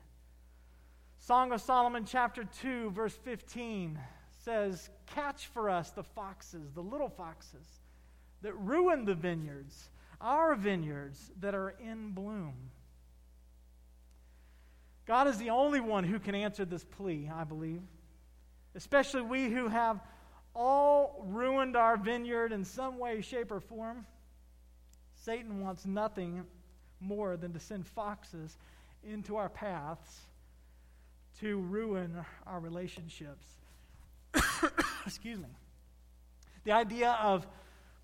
Song 1.20 1.52
of 1.52 1.62
Solomon, 1.62 2.04
chapter 2.04 2.44
2, 2.62 2.92
verse 2.92 3.14
15 3.24 4.00
says, 4.44 4.90
Catch 5.06 5.48
for 5.48 5.70
us 5.70 5.92
the 5.92 6.04
foxes, 6.04 6.72
the 6.74 6.82
little 6.82 7.10
foxes 7.10 7.68
that 8.42 8.54
ruin 8.58 9.06
the 9.06 9.14
vineyards, 9.14 9.90
our 10.20 10.56
vineyards 10.56 11.32
that 11.40 11.54
are 11.54 11.76
in 11.80 12.12
bloom. 12.12 12.56
God 15.06 15.28
is 15.28 15.38
the 15.38 15.52
only 15.52 15.80
one 15.80 16.04
who 16.04 16.20
can 16.20 16.34
answer 16.34 16.66
this 16.66 16.84
plea, 16.84 17.30
I 17.34 17.44
believe. 17.44 17.82
Especially 18.74 19.22
we 19.22 19.50
who 19.50 19.68
have 19.68 20.00
all 20.56 21.24
ruined 21.28 21.76
our 21.76 21.98
vineyard 21.98 22.52
in 22.52 22.66
some 22.66 22.98
way, 22.98 23.22
shape, 23.22 23.52
or 23.52 23.60
form. 23.60 24.06
Satan 25.16 25.62
wants 25.62 25.86
nothing 25.86 26.44
more 27.00 27.38
than 27.38 27.54
to 27.54 27.60
send 27.60 27.88
foxes 27.88 28.58
into 29.04 29.36
our 29.36 29.50
paths 29.50 30.22
to 31.40 31.60
ruin 31.60 32.16
our 32.46 32.60
relationships. 32.60 33.46
Excuse 35.06 35.40
me. 35.40 35.48
The 36.64 36.72
idea 36.74 37.18
of 37.22 37.48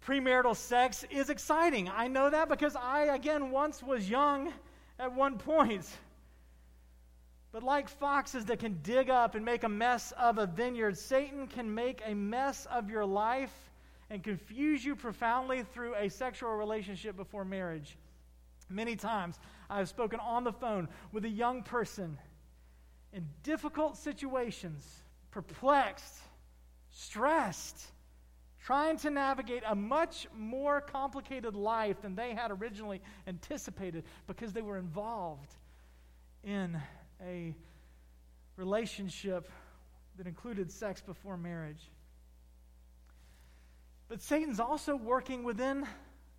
premarital 0.06 0.56
sex 0.56 1.06
is 1.12 1.30
exciting. 1.30 1.90
I 1.90 2.08
know 2.08 2.30
that 2.30 2.50
because 2.50 2.76
I, 2.76 3.14
again, 3.14 3.52
once 3.52 3.84
was 3.84 4.10
young 4.10 4.52
at 4.98 5.14
one 5.14 5.38
point. 5.38 5.88
But 7.52 7.64
like 7.64 7.88
foxes 7.88 8.46
that 8.46 8.60
can 8.60 8.80
dig 8.84 9.10
up 9.10 9.36
and 9.36 9.44
make 9.44 9.64
a 9.64 9.70
mess 9.70 10.12
of 10.18 10.38
a 10.38 10.46
vineyard, 10.46 10.98
Satan 10.98 11.48
can 11.48 11.74
make 11.74 12.02
a 12.06 12.14
mess 12.14 12.66
of 12.68 12.90
your 12.90 13.06
life 13.06 13.72
and 14.10 14.24
confuse 14.24 14.84
you 14.84 14.96
profoundly 14.96 15.64
through 15.64 15.96
a 15.96 16.10
sexual 16.10 16.52
relationship 16.52 17.16
before 17.16 17.46
marriage. 17.46 17.98
Many 18.70 18.96
times 18.96 19.40
I've 19.70 19.90
spoken 19.90 20.20
on 20.20 20.44
the 20.44 20.52
phone 20.52 20.90
with 21.12 21.26
a 21.26 21.30
young 21.30 21.64
person 21.64 22.18
in 23.14 23.28
difficult 23.44 23.98
situations, 23.98 24.86
perplexed, 25.32 26.16
stressed, 26.92 27.92
trying 28.64 28.98
to 28.98 29.10
navigate 29.10 29.64
a 29.66 29.76
much 29.76 30.28
more 30.36 30.82
complicated 30.82 31.56
life 31.56 32.02
than 32.02 32.16
they 32.16 32.34
had 32.34 32.52
originally 32.52 33.02
anticipated 33.26 34.04
because 34.28 34.52
they 34.52 34.62
were 34.62 34.78
involved 34.78 35.54
in 36.44 36.78
a 37.26 37.56
relationship 38.56 39.50
that 40.18 40.28
included 40.28 40.72
sex 40.72 41.02
before 41.02 41.38
marriage. 41.38 41.92
But 44.10 44.22
Satan's 44.22 44.60
also 44.60 44.96
working 44.96 45.44
within 45.44 45.86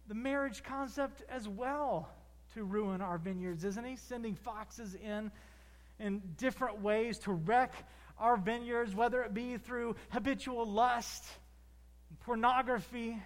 the 0.09 0.15
marriage 0.15 0.63
concept 0.63 1.23
as 1.29 1.49
well 1.49 2.09
to 2.55 2.65
ruin 2.65 3.01
our 3.01 3.19
vineyards, 3.19 3.65
isn't 3.65 3.85
he? 3.85 3.97
Sending 3.97 4.35
foxes 4.35 4.95
in 4.95 5.31
in 6.01 6.23
different 6.37 6.81
ways 6.81 7.19
to 7.19 7.33
wreck 7.33 7.73
our 8.19 8.37
vineyards, 8.37 8.95
whether 8.95 9.23
it 9.23 9.35
be 9.35 9.57
through 9.57 9.97
habitual 10.11 10.67
lust, 10.67 11.25
pornography, 12.25 13.21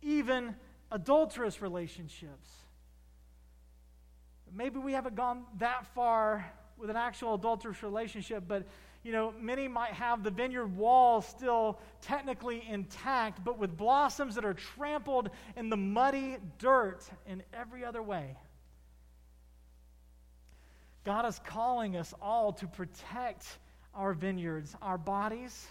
even 0.00 0.54
adulterous 0.90 1.62
relationships. 1.62 2.48
Maybe 4.54 4.78
we 4.78 4.92
haven't 4.92 5.14
gone 5.14 5.44
that 5.58 5.86
far 5.94 6.44
with 6.78 6.90
an 6.90 6.96
actual 6.96 7.34
adulterous 7.34 7.82
relationship, 7.82 8.44
but 8.46 8.66
you 9.04 9.10
know, 9.10 9.34
many 9.40 9.66
might 9.66 9.92
have 9.92 10.22
the 10.22 10.30
vineyard 10.30 10.76
wall 10.76 11.22
still 11.22 11.80
technically 12.02 12.64
intact, 12.68 13.42
but 13.44 13.58
with 13.58 13.76
blossoms 13.76 14.36
that 14.36 14.44
are 14.44 14.54
trampled 14.54 15.30
in 15.56 15.70
the 15.70 15.76
muddy 15.76 16.36
dirt 16.58 17.02
in 17.26 17.42
every 17.52 17.84
other 17.84 18.02
way. 18.02 18.36
God 21.04 21.26
is 21.26 21.40
calling 21.44 21.96
us 21.96 22.14
all 22.22 22.52
to 22.54 22.66
protect 22.68 23.46
our 23.92 24.12
vineyards, 24.12 24.76
our 24.80 24.96
bodies, 24.96 25.66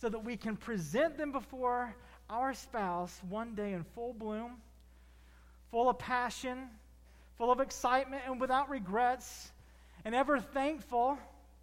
so 0.00 0.08
that 0.08 0.24
we 0.24 0.36
can 0.36 0.56
present 0.56 1.16
them 1.16 1.30
before 1.30 1.94
our 2.28 2.54
spouse 2.54 3.20
one 3.28 3.54
day 3.54 3.72
in 3.72 3.84
full 3.94 4.12
bloom, 4.12 4.52
full 5.70 5.88
of 5.88 5.98
passion, 5.98 6.58
full 7.38 7.52
of 7.52 7.60
excitement, 7.60 8.22
and 8.26 8.40
without 8.40 8.68
regrets 8.68 9.52
and 10.04 10.14
ever 10.14 10.38
thankful 10.38 11.18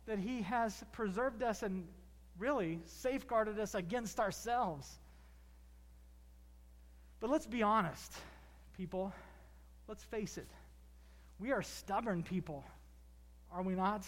that 0.06 0.20
He 0.20 0.42
has 0.42 0.84
preserved 0.92 1.44
us 1.44 1.64
and 1.64 1.88
really 2.38 2.80
safeguarded 2.86 3.60
us 3.60 3.76
against 3.76 4.20
ourselves. 4.20 5.00
But 7.20 7.30
let's 7.30 7.46
be 7.46 7.62
honest, 7.62 8.14
people. 8.76 9.14
Let's 9.88 10.04
face 10.06 10.38
it. 10.38 10.48
We 11.40 11.52
are 11.52 11.62
stubborn 11.62 12.24
people, 12.24 12.64
are 13.52 13.62
we 13.62 13.74
not? 13.74 14.06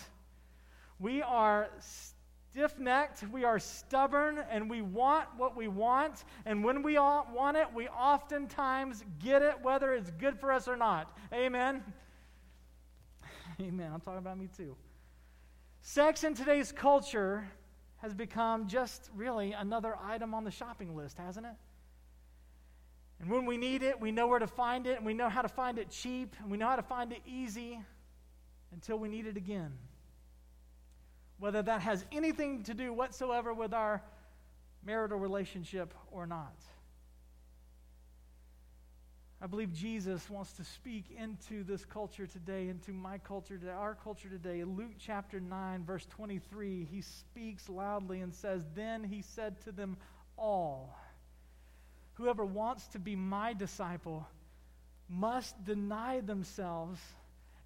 We 1.00 1.22
are 1.22 1.68
stiff 1.80 2.78
necked, 2.80 3.24
we 3.32 3.44
are 3.44 3.60
stubborn, 3.60 4.40
and 4.50 4.70
we 4.70 4.82
want 4.82 5.28
what 5.36 5.56
we 5.58 5.68
want. 5.68 6.24
And 6.46 6.64
when 6.64 6.84
we 6.84 6.98
want 6.98 7.58
it, 7.58 7.68
we 7.74 7.88
oftentimes 7.88 9.04
get 9.20 9.42
it, 9.42 9.56
whether 9.62 9.94
it's 9.94 10.12
good 10.12 10.40
for 10.40 10.52
us 10.52 10.68
or 10.68 10.78
not. 10.78 11.18
Amen. 11.34 11.84
Amen. 13.62 13.92
I'm 13.94 14.02
talking 14.02 14.20
about 14.20 14.38
me 14.38 14.50
too. 14.56 14.76
Sex 15.82 16.24
in 16.24 16.34
today's 16.34 16.72
culture 16.72 17.48
has 17.98 18.14
become 18.14 18.68
just 18.68 19.10
really 19.16 19.54
another 19.54 19.96
item 20.04 20.34
on 20.34 20.44
the 20.44 20.52
shopping 20.52 20.96
list, 20.96 21.18
hasn't 21.18 21.46
it? 21.46 21.56
And 23.20 23.30
when 23.30 23.46
we 23.46 23.58
need 23.58 23.84
it, 23.84 24.00
we 24.02 24.12
know 24.12 24.28
where 24.28 24.40
to 24.40 24.48
find 24.48 24.88
it, 24.88 24.98
and 24.98 25.06
we 25.06 25.14
know 25.14 25.30
how 25.30 25.42
to 25.42 25.48
find 25.48 25.78
it 25.78 25.90
cheap, 25.90 26.36
and 26.42 26.52
we 26.52 26.58
know 26.58 26.68
how 26.68 26.76
to 26.76 26.84
find 26.84 27.12
it 27.12 27.22
easy 27.26 27.80
until 28.72 28.98
we 28.98 29.08
need 29.08 29.28
it 29.28 29.38
again. 29.38 29.72
Whether 31.40 31.62
that 31.62 31.82
has 31.82 32.06
anything 32.12 32.64
to 32.64 32.74
do 32.74 32.92
whatsoever 32.92 33.54
with 33.54 33.74
our 33.74 34.02
marital 34.86 35.20
relationship 35.20 35.94
or 36.12 36.26
not. 36.26 36.56
I 39.44 39.46
believe 39.46 39.74
Jesus 39.74 40.30
wants 40.30 40.54
to 40.54 40.64
speak 40.64 41.04
into 41.20 41.66
this 41.66 41.84
culture 41.84 42.26
today, 42.26 42.70
into 42.70 42.94
my 42.94 43.18
culture 43.18 43.58
today, 43.58 43.74
our 43.74 43.94
culture 43.94 44.30
today. 44.30 44.64
Luke 44.64 44.94
chapter 44.98 45.42
9, 45.42 45.84
verse 45.84 46.06
23, 46.12 46.88
he 46.90 47.02
speaks 47.02 47.68
loudly 47.68 48.22
and 48.22 48.34
says, 48.34 48.62
Then 48.74 49.04
he 49.04 49.22
said 49.22 49.60
to 49.66 49.74
them 49.74 49.98
all, 50.38 50.98
Whoever 52.14 52.46
wants 52.46 52.88
to 52.90 53.00
be 53.00 53.18
my 53.18 53.52
disciple 53.52 54.26
must 55.10 55.62
deny 55.66 56.22
themselves 56.22 57.02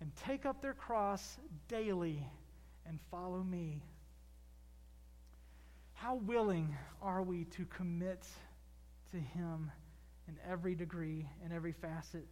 and 0.02 0.12
take 0.26 0.48
up 0.48 0.64
their 0.64 0.74
cross 0.74 1.38
daily 1.68 2.26
and 2.88 2.98
follow 3.12 3.44
me. 3.44 3.84
How 5.94 6.16
willing 6.16 6.76
are 7.04 7.22
we 7.22 7.44
to 7.44 7.66
commit 7.66 8.26
to 9.12 9.18
him? 9.18 9.72
In 10.28 10.38
every 10.50 10.76
degree, 10.76 11.28
in 11.46 11.52
every 11.52 11.72
facet. 11.72 12.26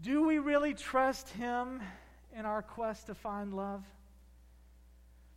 Do 0.00 0.26
we 0.26 0.38
really 0.38 0.74
trust 0.74 1.28
Him 1.30 1.80
in 2.36 2.44
our 2.44 2.62
quest 2.62 3.06
to 3.06 3.14
find 3.14 3.54
love? 3.54 3.84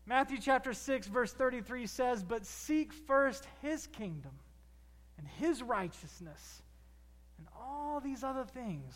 Matthew 0.09 0.39
chapter 0.41 0.73
6, 0.73 1.05
verse 1.07 1.33
33 1.33 1.85
says, 1.85 2.23
But 2.23 2.43
seek 2.43 2.91
first 2.91 3.47
his 3.61 3.85
kingdom 3.85 4.31
and 5.19 5.27
his 5.27 5.61
righteousness, 5.61 6.63
and 7.37 7.45
all 7.55 7.99
these 7.99 8.23
other 8.23 8.43
things 8.43 8.95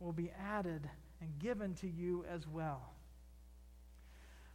will 0.00 0.12
be 0.12 0.32
added 0.32 0.90
and 1.20 1.38
given 1.38 1.74
to 1.74 1.88
you 1.88 2.24
as 2.28 2.48
well. 2.48 2.94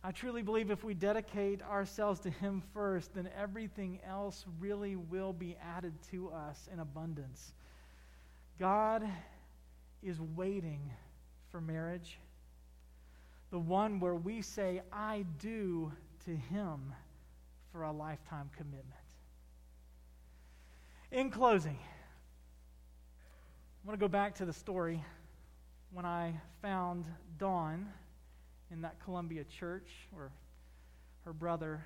I 0.05 0.11
truly 0.11 0.43
believe 0.43 0.69
if 0.69 0.83
we 0.83 0.93
dedicate 0.93 1.63
ourselves 1.63 2.19
to 2.19 2.29
Him 2.29 2.61
first, 2.75 3.15
then 3.15 3.27
everything 3.35 3.99
else 4.07 4.45
really 4.59 4.95
will 4.95 5.33
be 5.33 5.57
added 5.59 5.93
to 6.11 6.29
us 6.29 6.69
in 6.71 6.79
abundance. 6.79 7.53
God 8.59 9.03
is 10.03 10.21
waiting 10.21 10.91
for 11.49 11.59
marriage, 11.59 12.19
the 13.49 13.57
one 13.57 13.99
where 13.99 14.13
we 14.13 14.43
say, 14.43 14.83
I 14.93 15.25
do 15.39 15.91
to 16.25 16.35
Him 16.35 16.93
for 17.71 17.81
a 17.81 17.91
lifetime 17.91 18.51
commitment. 18.55 18.85
In 21.11 21.31
closing, 21.31 21.79
I 23.83 23.87
want 23.87 23.99
to 23.99 24.03
go 24.03 24.07
back 24.07 24.35
to 24.35 24.45
the 24.45 24.53
story 24.53 25.03
when 25.91 26.05
I 26.05 26.39
found 26.61 27.05
Dawn 27.39 27.87
in 28.71 28.81
that 28.81 28.95
Columbia 29.03 29.43
church 29.43 29.89
where 30.11 30.31
her 31.23 31.33
brother 31.33 31.83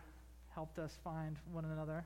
helped 0.54 0.80
us 0.80 0.98
find 1.04 1.38
one 1.52 1.66
another. 1.66 2.06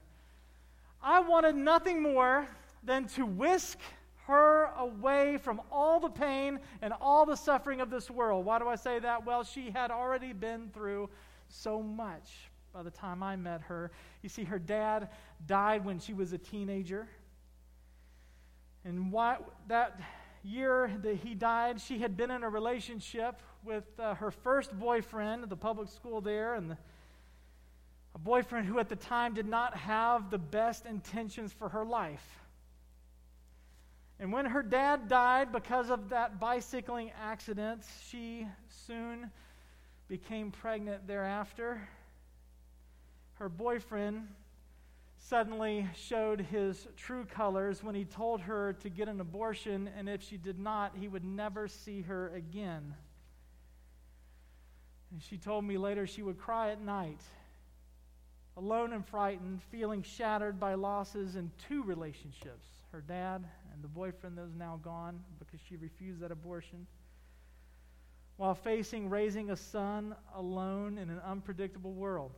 I 1.02 1.20
wanted 1.20 1.56
nothing 1.56 2.02
more 2.02 2.48
than 2.84 3.08
to 3.10 3.26
whisk 3.26 3.80
her 4.28 4.70
away 4.78 5.38
from 5.38 5.62
all 5.72 6.00
the 6.00 6.10
pain 6.10 6.60
and 6.82 6.94
all 7.02 7.26
the 7.26 7.36
suffering 7.36 7.82
of 7.82 7.90
this 7.90 8.10
world. 8.10 8.46
Why 8.46 8.60
do 8.60 8.68
I 8.68 8.76
say 8.76 9.00
that? 9.00 9.26
Well, 9.26 9.44
she 9.44 9.72
had 9.72 9.92
already 9.92 10.32
been 10.32 10.70
through 10.74 11.10
so 11.50 11.82
much 11.82 12.50
by 12.74 12.84
the 12.84 12.92
time 12.92 13.22
I 13.22 13.36
met 13.36 13.62
her. 13.62 13.92
You 14.22 14.30
see, 14.30 14.44
her 14.46 14.60
dad 14.60 15.10
died 15.46 15.86
when 15.86 16.00
she 16.00 16.14
was 16.14 16.34
a 16.34 16.38
teenager. 16.38 17.08
And 18.86 19.12
why, 19.12 19.38
that 19.68 20.00
year 20.44 20.92
that 21.02 21.16
he 21.18 21.34
died, 21.34 21.80
she 21.80 22.00
had 22.00 22.18
been 22.18 22.32
in 22.32 22.44
a 22.44 22.50
relationship 22.50 23.42
with 23.64 23.86
uh, 24.00 24.16
her 24.16 24.32
first 24.32 24.78
boyfriend 24.78 25.44
at 25.44 25.50
the 25.50 25.56
public 25.56 25.90
school 25.90 26.22
there, 26.22 26.54
and 26.54 26.72
the, 26.72 26.78
a 28.16 28.20
boyfriend 28.20 28.68
who 28.68 28.80
at 28.80 28.90
the 28.90 28.96
time 28.96 29.34
did 29.34 29.48
not 29.48 29.76
have 29.76 30.30
the 30.30 30.38
best 30.38 30.86
intentions 30.86 31.52
for 31.54 31.70
her 31.70 31.86
life. 31.86 32.40
And 34.20 34.32
when 34.32 34.46
her 34.46 34.64
dad 34.64 35.08
died 35.08 35.52
because 35.52 35.90
of 35.90 36.10
that 36.10 36.40
bicycling 36.40 37.12
accident, 37.22 37.84
she 38.08 38.48
soon 38.70 39.32
became 40.08 40.52
pregnant 40.52 41.08
thereafter. 41.08 41.82
Her 43.36 43.50
boyfriend 43.50 44.28
suddenly 45.28 45.88
showed 45.96 46.42
his 46.42 46.88
true 46.98 47.26
colors 47.26 47.82
when 47.82 47.96
he 47.96 48.04
told 48.04 48.42
her 48.42 48.74
to 48.74 48.90
get 48.90 49.08
an 49.08 49.22
abortion, 49.22 49.90
and 49.98 50.10
if 50.10 50.22
she 50.22 50.36
did 50.38 50.60
not, 50.60 50.94
he 51.00 51.08
would 51.08 51.24
never 51.24 51.68
see 51.68 52.02
her 52.02 52.34
again. 52.36 52.94
And 55.12 55.22
she 55.22 55.38
told 55.38 55.64
me 55.64 55.78
later 55.78 56.06
she 56.06 56.24
would 56.24 56.38
cry 56.38 56.72
at 56.72 56.82
night, 56.82 57.22
alone 58.58 58.92
and 58.92 59.06
frightened, 59.06 59.62
feeling 59.72 60.02
shattered 60.02 60.60
by 60.60 60.74
losses 60.74 61.36
in 61.36 61.52
two 61.68 61.84
relationships 61.84 62.68
her 62.92 63.02
dad 63.02 63.44
and 63.74 63.84
the 63.84 63.88
boyfriend 63.88 64.38
that 64.38 64.44
was 64.44 64.56
now 64.56 64.80
gone 64.84 65.20
because 65.40 65.60
she 65.68 65.76
refused 65.78 66.20
that 66.20 66.32
abortion. 66.32 66.86
While 68.38 68.56
facing 68.56 69.10
raising 69.10 69.50
a 69.50 69.56
son 69.56 70.16
alone 70.36 70.98
in 71.00 71.10
an 71.10 71.20
unpredictable 71.26 71.94
world. 71.94 72.34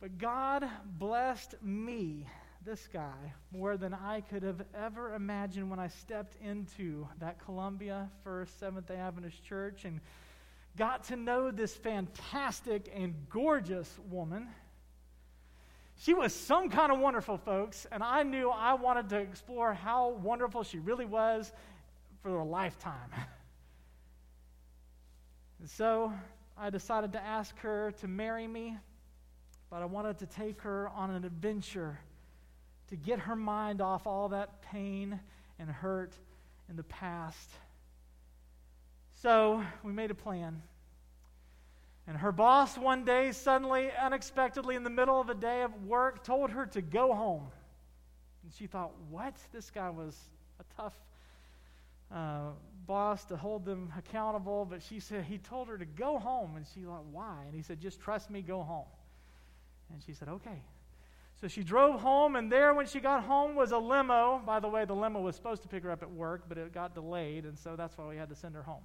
But 0.00 0.18
God 0.18 0.68
blessed 0.84 1.54
me, 1.62 2.26
this 2.64 2.86
guy, 2.92 3.32
more 3.50 3.76
than 3.76 3.94
I 3.94 4.20
could 4.20 4.42
have 4.42 4.62
ever 4.74 5.14
imagined 5.14 5.70
when 5.70 5.78
I 5.78 5.88
stepped 5.88 6.36
into 6.42 7.08
that 7.20 7.42
Columbia 7.44 8.10
First 8.22 8.58
Seventh 8.58 8.88
day 8.88 8.96
Adventist 8.96 9.42
church 9.44 9.84
and 9.84 10.00
got 10.76 11.04
to 11.04 11.16
know 11.16 11.50
this 11.50 11.74
fantastic 11.74 12.92
and 12.94 13.14
gorgeous 13.30 13.90
woman. 14.10 14.48
She 15.98 16.12
was 16.12 16.34
some 16.34 16.68
kind 16.68 16.92
of 16.92 16.98
wonderful, 16.98 17.38
folks, 17.38 17.86
and 17.90 18.02
I 18.02 18.22
knew 18.22 18.50
I 18.50 18.74
wanted 18.74 19.08
to 19.10 19.16
explore 19.16 19.72
how 19.72 20.10
wonderful 20.10 20.62
she 20.62 20.78
really 20.78 21.06
was 21.06 21.50
for 22.22 22.36
a 22.36 22.44
lifetime. 22.44 23.10
And 25.58 25.70
so 25.70 26.12
I 26.58 26.68
decided 26.68 27.14
to 27.14 27.22
ask 27.22 27.56
her 27.60 27.92
to 28.00 28.08
marry 28.08 28.46
me 28.46 28.76
but 29.70 29.82
I 29.82 29.84
wanted 29.84 30.18
to 30.18 30.26
take 30.26 30.60
her 30.62 30.88
on 30.90 31.10
an 31.10 31.24
adventure 31.24 31.98
to 32.88 32.96
get 32.96 33.18
her 33.20 33.36
mind 33.36 33.80
off 33.80 34.06
all 34.06 34.28
that 34.28 34.62
pain 34.62 35.18
and 35.58 35.68
hurt 35.68 36.12
in 36.68 36.76
the 36.76 36.84
past. 36.84 37.50
So 39.22 39.62
we 39.82 39.92
made 39.92 40.10
a 40.10 40.14
plan. 40.14 40.62
And 42.06 42.16
her 42.16 42.30
boss, 42.30 42.78
one 42.78 43.04
day, 43.04 43.32
suddenly, 43.32 43.90
unexpectedly, 43.90 44.76
in 44.76 44.84
the 44.84 44.90
middle 44.90 45.20
of 45.20 45.28
a 45.28 45.34
day 45.34 45.62
of 45.62 45.84
work, 45.84 46.22
told 46.22 46.50
her 46.50 46.66
to 46.66 46.80
go 46.80 47.12
home. 47.12 47.48
And 48.44 48.52
she 48.52 48.68
thought, 48.68 48.92
what? 49.10 49.34
This 49.52 49.70
guy 49.70 49.90
was 49.90 50.16
a 50.60 50.80
tough 50.80 50.94
uh, 52.14 52.50
boss 52.86 53.24
to 53.24 53.36
hold 53.36 53.64
them 53.64 53.92
accountable. 53.98 54.64
But 54.64 54.82
she 54.82 55.00
said, 55.00 55.24
he 55.24 55.38
told 55.38 55.66
her 55.66 55.76
to 55.76 55.84
go 55.84 56.18
home. 56.18 56.54
And 56.54 56.64
she 56.72 56.82
thought, 56.82 57.04
why? 57.10 57.42
And 57.44 57.54
he 57.56 57.62
said, 57.62 57.80
just 57.80 58.00
trust 58.00 58.30
me, 58.30 58.40
go 58.40 58.62
home. 58.62 58.86
And 59.92 60.02
she 60.04 60.12
said, 60.12 60.28
okay. 60.28 60.62
So 61.40 61.48
she 61.48 61.62
drove 61.62 62.00
home, 62.00 62.34
and 62.36 62.50
there, 62.50 62.72
when 62.72 62.86
she 62.86 62.98
got 62.98 63.22
home, 63.24 63.54
was 63.54 63.72
a 63.72 63.78
limo. 63.78 64.40
By 64.44 64.58
the 64.58 64.68
way, 64.68 64.86
the 64.86 64.94
limo 64.94 65.20
was 65.20 65.36
supposed 65.36 65.62
to 65.62 65.68
pick 65.68 65.82
her 65.82 65.90
up 65.90 66.02
at 66.02 66.10
work, 66.10 66.44
but 66.48 66.56
it 66.56 66.72
got 66.72 66.94
delayed, 66.94 67.44
and 67.44 67.58
so 67.58 67.76
that's 67.76 67.96
why 67.98 68.08
we 68.08 68.16
had 68.16 68.30
to 68.30 68.34
send 68.34 68.54
her 68.54 68.62
home. 68.62 68.82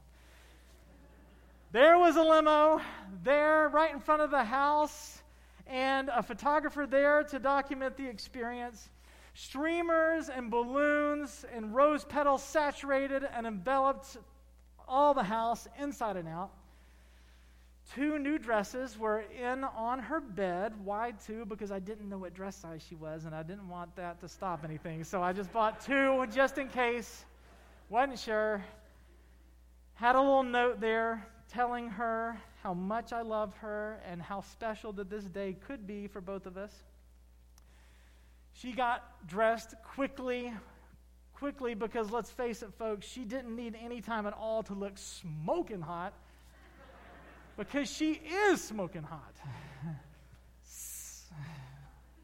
There 1.71 1.97
was 1.97 2.17
a 2.17 2.23
limo 2.23 2.81
there 3.23 3.69
right 3.69 3.93
in 3.93 4.01
front 4.01 4.21
of 4.21 4.31
the 4.31 4.43
house, 4.43 5.21
and 5.65 6.09
a 6.09 6.21
photographer 6.21 6.85
there 6.85 7.23
to 7.23 7.39
document 7.39 7.95
the 7.95 8.07
experience. 8.07 8.89
Streamers 9.33 10.27
and 10.27 10.51
balloons 10.51 11.45
and 11.55 11.73
rose 11.73 12.03
petals 12.03 12.43
saturated 12.43 13.23
and 13.33 13.47
enveloped 13.47 14.17
all 14.89 15.13
the 15.13 15.23
house 15.23 15.69
inside 15.79 16.17
and 16.17 16.27
out. 16.27 16.51
Two 17.95 18.17
new 18.19 18.37
dresses 18.37 18.97
were 18.97 19.25
in 19.37 19.65
on 19.65 19.99
her 19.99 20.21
bed. 20.21 20.73
Why 20.83 21.11
two? 21.25 21.45
Because 21.45 21.71
I 21.71 21.79
didn't 21.79 22.07
know 22.07 22.17
what 22.17 22.33
dress 22.33 22.55
size 22.55 22.85
she 22.87 22.95
was, 22.95 23.25
and 23.25 23.35
I 23.35 23.43
didn't 23.43 23.67
want 23.67 23.93
that 23.97 24.21
to 24.21 24.29
stop 24.29 24.63
anything. 24.63 25.03
So 25.03 25.21
I 25.21 25.33
just 25.33 25.51
bought 25.51 25.81
two 25.81 26.25
just 26.33 26.57
in 26.57 26.69
case. 26.69 27.25
Wasn't 27.89 28.17
sure. 28.17 28.63
Had 29.95 30.15
a 30.15 30.19
little 30.19 30.43
note 30.43 30.79
there 30.79 31.27
telling 31.49 31.89
her 31.89 32.39
how 32.63 32.73
much 32.73 33.11
I 33.11 33.23
love 33.23 33.53
her 33.57 33.99
and 34.09 34.21
how 34.21 34.41
special 34.41 34.93
that 34.93 35.09
this 35.09 35.25
day 35.25 35.57
could 35.67 35.85
be 35.85 36.07
for 36.07 36.21
both 36.21 36.45
of 36.45 36.55
us. 36.55 36.73
She 38.53 38.71
got 38.71 39.27
dressed 39.27 39.75
quickly, 39.83 40.53
quickly 41.33 41.73
because 41.73 42.09
let's 42.09 42.31
face 42.31 42.61
it, 42.61 42.69
folks, 42.79 43.05
she 43.05 43.25
didn't 43.25 43.53
need 43.53 43.75
any 43.83 43.99
time 43.99 44.25
at 44.25 44.33
all 44.33 44.63
to 44.63 44.73
look 44.73 44.93
smoking 44.97 45.81
hot 45.81 46.13
because 47.57 47.89
she 47.89 48.13
is 48.13 48.63
smoking 48.63 49.03
hot. 49.03 49.35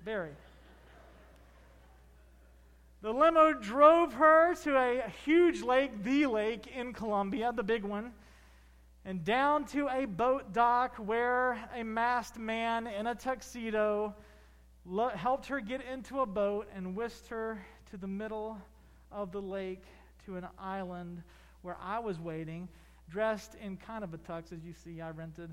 Very. 0.04 0.32
The 3.02 3.12
limo 3.12 3.54
drove 3.54 4.14
her 4.14 4.56
to 4.64 4.76
a 4.76 5.04
huge 5.26 5.62
lake, 5.62 6.04
the 6.04 6.26
lake 6.26 6.68
in 6.68 6.94
Columbia, 6.94 7.52
the 7.54 7.64
big 7.64 7.84
one, 7.84 8.12
and 9.06 9.24
down 9.24 9.66
to 9.66 9.88
a 9.88 10.06
boat 10.06 10.54
dock 10.54 10.96
where 10.96 11.58
a 11.76 11.84
masked 11.84 12.40
man 12.40 12.88
in 12.88 13.08
a 13.08 13.16
tuxedo 13.16 14.16
lo- 14.86 15.10
helped 15.10 15.48
her 15.48 15.60
get 15.60 15.82
into 15.86 16.22
a 16.22 16.26
boat 16.26 16.68
and 16.76 16.96
whisked 16.96 17.28
her 17.28 17.64
to 17.92 17.98
the 17.98 18.08
middle 18.08 18.58
of 19.12 19.32
the 19.32 19.42
lake 19.42 19.84
to 20.26 20.36
an 20.36 20.48
island 20.58 21.22
where 21.62 21.78
I 21.82 22.00
was 22.00 22.20
waiting 22.20 22.68
dressed 23.10 23.56
in 23.64 23.78
kind 23.78 24.04
of 24.04 24.14
a 24.14 24.18
tux, 24.18 24.52
as 24.52 24.64
you 24.66 24.74
see, 24.74 25.02
I 25.02 25.12
rented 25.12 25.50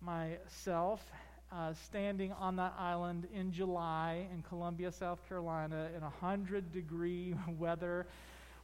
myself, 0.00 1.04
uh, 1.50 1.74
standing 1.74 2.32
on 2.32 2.56
that 2.56 2.74
island 2.78 3.26
in 3.34 3.52
July 3.52 4.26
in 4.32 4.42
Columbia, 4.42 4.90
South 4.90 5.26
Carolina, 5.28 5.88
in 5.94 6.02
100 6.02 6.72
degree 6.72 7.34
weather 7.58 8.06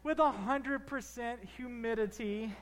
with 0.03 0.19
100% 0.19 1.37
humidity. 1.57 2.53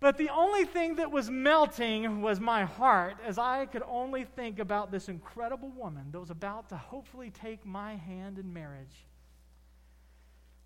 But 0.00 0.18
the 0.18 0.30
only 0.30 0.64
thing 0.64 0.96
that 0.96 1.12
was 1.12 1.30
melting 1.30 2.22
was 2.22 2.40
my 2.40 2.64
heart 2.64 3.16
as 3.24 3.38
I 3.38 3.66
could 3.66 3.84
only 3.86 4.24
think 4.24 4.58
about 4.58 4.90
this 4.90 5.08
incredible 5.08 5.68
woman 5.70 6.06
that 6.10 6.18
was 6.18 6.30
about 6.30 6.68
to 6.70 6.76
hopefully 6.76 7.30
take 7.30 7.64
my 7.64 7.94
hand 7.94 8.38
in 8.38 8.52
marriage. 8.52 9.06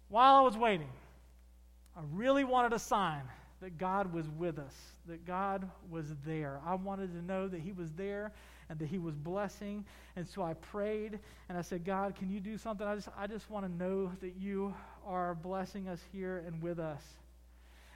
While 0.09 0.37
I 0.37 0.41
was 0.41 0.57
waiting, 0.57 0.89
I 1.95 2.01
really 2.15 2.45
wanted 2.45 2.73
a 2.73 2.79
sign 2.79 3.23
that 3.61 3.79
God 3.79 4.13
was 4.13 4.29
with 4.29 4.59
us, 4.59 4.75
that 5.07 5.25
God 5.25 5.69
was 5.91 6.07
there. 6.25 6.61
I 6.65 6.75
wanted 6.75 7.13
to 7.13 7.25
know 7.25 7.49
that 7.49 7.61
He 7.61 7.73
was 7.73 7.93
there 7.93 8.33
and 8.69 8.79
that 8.79 8.89
He 8.89 8.99
was 8.99 9.15
blessing. 9.15 9.85
And 10.17 10.27
so 10.27 10.43
I 10.43 10.55
prayed 10.55 11.19
and 11.49 11.57
I 11.57 11.63
said, 11.63 11.85
God, 11.85 12.15
can 12.17 12.31
you 12.31 12.41
do 12.41 12.59
something? 12.59 12.87
I 12.87 12.95
just, 12.95 13.09
I 13.17 13.27
just 13.27 13.51
want 13.51 13.65
to 13.67 13.73
know 13.73 14.13
that 14.21 14.35
you 14.39 14.75
are 15.07 15.35
blessing 15.35 15.89
us 15.89 16.01
here 16.13 16.45
and 16.47 16.61
with 16.63 16.79
us. 16.79 17.03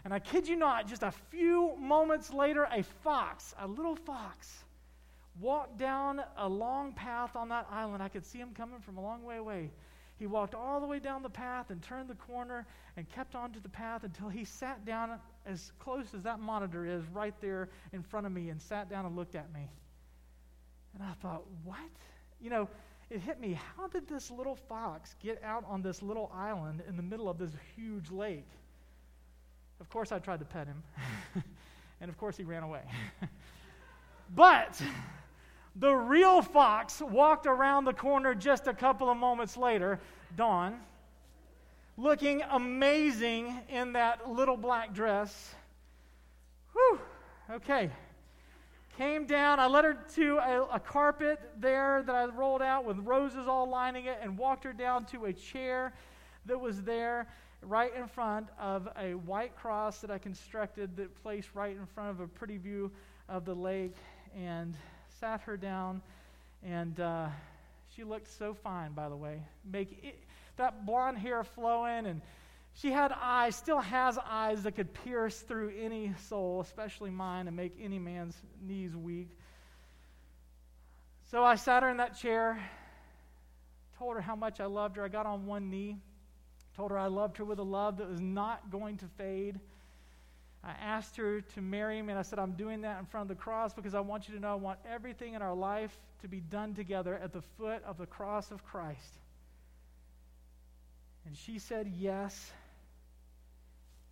And 0.05 0.15
I 0.15 0.19
kid 0.19 0.49
you 0.49 0.57
not, 0.57 0.89
just 0.89 1.03
a 1.03 1.13
few 1.31 1.77
moments 1.77 2.33
later, 2.33 2.67
a 2.73 2.83
fox, 2.83 3.55
a 3.61 3.67
little 3.67 3.97
fox, 3.97 4.65
walked 5.39 5.79
down 5.79 6.23
a 6.39 6.49
long 6.49 6.93
path 6.93 7.37
on 7.37 7.51
that 7.51 7.67
island. 7.71 8.03
I 8.03 8.09
could 8.09 8.25
see 8.25 8.39
him 8.39 8.51
coming 8.55 8.81
from 8.81 8.97
a 8.97 9.03
long 9.03 9.23
way 9.25 9.37
away. 9.37 9.71
He 10.21 10.27
walked 10.27 10.55
all 10.55 10.81
the 10.81 10.87
way 10.87 10.99
down 10.99 11.23
the 11.23 11.31
path 11.31 11.71
and 11.71 11.83
turned 11.83 12.11
the 12.11 12.15
corner 12.15 12.67
and 12.99 13.09
kept 13.09 13.35
on 13.35 13.53
to 13.55 13.61
the 13.61 13.71
path 13.71 14.05
until 14.05 14.29
he 14.29 14.45
sat 14.45 14.85
down 14.85 15.19
as 15.47 15.73
close 15.79 16.13
as 16.15 16.23
that 16.25 16.39
monitor 16.39 16.85
is 16.85 17.03
right 17.07 17.33
there 17.41 17.71
in 17.95 18.03
front 18.03 18.27
of 18.27 18.33
me 18.33 18.51
and 18.51 18.61
sat 18.61 18.91
down 18.91 19.07
and 19.07 19.17
looked 19.17 19.35
at 19.35 19.51
me. 19.55 19.67
And 20.93 21.03
I 21.03 21.15
thought, 21.23 21.45
what? 21.65 21.79
You 22.39 22.51
know, 22.51 22.69
it 23.09 23.21
hit 23.21 23.41
me. 23.41 23.59
How 23.79 23.87
did 23.87 24.07
this 24.07 24.31
little 24.31 24.57
fox 24.57 25.17
get 25.23 25.43
out 25.43 25.65
on 25.67 25.81
this 25.81 26.03
little 26.03 26.31
island 26.35 26.83
in 26.87 26.99
the 26.99 27.03
middle 27.03 27.31
of 27.31 27.39
this 27.39 27.53
huge 27.75 28.11
lake? 28.11 28.47
Of 29.81 29.89
course, 29.89 30.13
I 30.13 30.19
tried 30.19 30.41
to 30.41 30.45
pet 30.45 30.67
him. 30.67 30.83
and 32.03 32.11
of 32.11 32.19
course, 32.19 32.37
he 32.37 32.45
ran 32.45 32.63
away. 32.63 32.83
but 34.37 34.79
the 35.77 35.93
real 35.93 36.43
fox 36.43 37.01
walked 37.01 37.47
around 37.47 37.85
the 37.85 37.93
corner 37.93 38.35
just 38.35 38.67
a 38.67 38.75
couple 38.75 39.09
of 39.09 39.17
moments 39.17 39.57
later, 39.57 40.01
Dawn, 40.37 40.81
looking 41.97 42.43
amazing 42.51 43.61
in 43.69 43.93
that 43.93 44.31
little 44.31 44.57
black 44.57 44.93
dress. 44.93 45.55
Whew, 46.73 47.01
okay. 47.51 47.91
Came 48.97 49.25
down, 49.25 49.61
I 49.61 49.67
led 49.67 49.85
her 49.85 49.95
to 50.17 50.39
a, 50.39 50.63
a, 50.75 50.81
carpet 50.81 51.41
there 51.59 52.03
that 52.03 52.15
I 52.15 52.27
rolled 52.27 52.61
out 52.61 52.85
with 52.85 52.99
roses 52.99 53.47
all 53.49 53.69
lining 53.69 54.07
it 54.07 54.19
and 54.21 54.37
walked 54.37 54.65
her 54.65 54.73
down 54.73 55.07
to 55.07 55.27
a 55.27 55.33
chair 55.33 55.95
that 56.47 56.61
was 56.61 56.83
there 56.83 57.27
right 57.63 57.95
in 57.95 58.07
front 58.07 58.49
of 58.59 58.89
a 58.99 59.15
white 59.15 59.57
cross 59.57 60.01
that 60.01 60.11
I 60.11 60.19
constructed 60.19 60.97
that 60.97 61.15
placed 61.23 61.55
right 61.55 61.77
in 61.77 61.87
front 61.87 62.11
of 62.11 62.21
a 62.21 62.27
pretty 62.27 62.59
view 62.59 62.91
of 63.29 63.45
the 63.45 63.55
lake. 63.55 63.95
And 64.37 64.75
sat 65.21 65.43
her 65.43 65.59
down, 65.59 66.01
and 66.63 66.99
uh, 66.99 67.29
she 67.95 68.05
looked 68.05 68.27
so 68.39 68.55
fine, 68.55 68.93
by 68.93 69.11
the 69.11 69.17
way. 69.17 69.43
Make 69.71 70.03
it, 70.03 70.19
that 70.57 70.87
blonde 70.87 71.19
hair 71.19 71.45
flowing, 71.45 72.07
and 72.07 72.23
she 72.73 72.91
had 72.91 73.13
eyes, 73.13 73.55
still 73.55 73.81
has 73.81 74.19
eyes 74.19 74.63
that 74.63 74.73
could 74.73 74.95
pierce 75.05 75.39
through 75.41 75.75
any 75.79 76.15
soul, 76.29 76.63
especially 76.63 77.11
mine, 77.11 77.49
and 77.49 77.57
make 77.57 77.75
any 77.83 77.99
man's 77.99 78.35
knees 78.67 78.97
weak. 78.97 79.37
So 81.31 81.45
I 81.45 81.57
sat 81.57 81.83
her 81.83 81.91
in 81.91 81.99
that 81.99 82.19
chair, 82.19 82.59
told 83.99 84.15
her 84.15 84.23
how 84.23 84.37
much 84.37 84.59
I 84.59 84.67
loved 84.67 84.97
her. 84.97 85.05
I 85.05 85.09
got 85.09 85.27
on 85.27 85.45
one 85.45 85.69
knee, 85.69 85.99
told 86.77 86.93
her 86.93 86.99
I 86.99 87.09
loved 87.09 87.37
her 87.37 87.45
with 87.45 87.59
a 87.59 87.65
love 87.65 87.99
that 87.99 88.09
was 88.09 88.21
not 88.23 88.71
going 88.71 88.97
to 88.99 89.07
fade. 89.19 89.61
I 90.63 90.73
asked 90.73 91.17
her 91.17 91.41
to 91.41 91.61
marry 91.63 92.03
me, 92.03 92.11
and 92.11 92.19
I 92.19 92.23
said, 92.23 92.39
I'm 92.39 92.53
doing 92.53 92.83
that 92.83 92.99
in 92.99 93.07
front 93.07 93.31
of 93.31 93.37
the 93.37 93.43
cross 93.43 93.73
because 93.73 93.95
I 93.95 94.01
want 94.01 94.29
you 94.29 94.35
to 94.35 94.41
know 94.41 94.53
I 94.53 94.57
want 94.57 94.79
everything 94.91 95.35
in 95.35 95.41
our 95.41 95.55
life 95.55 95.99
to 96.21 96.29
be 96.29 96.41
done 96.41 96.75
together 96.75 97.19
at 97.23 97.33
the 97.33 97.41
foot 97.41 97.83
of 97.85 97.97
the 97.97 98.07
cross 98.07 98.51
of 98.51 98.65
Christ. 98.65 99.19
And 101.25 101.37
she 101.37 101.59
said 101.59 101.91
yes. 101.99 102.53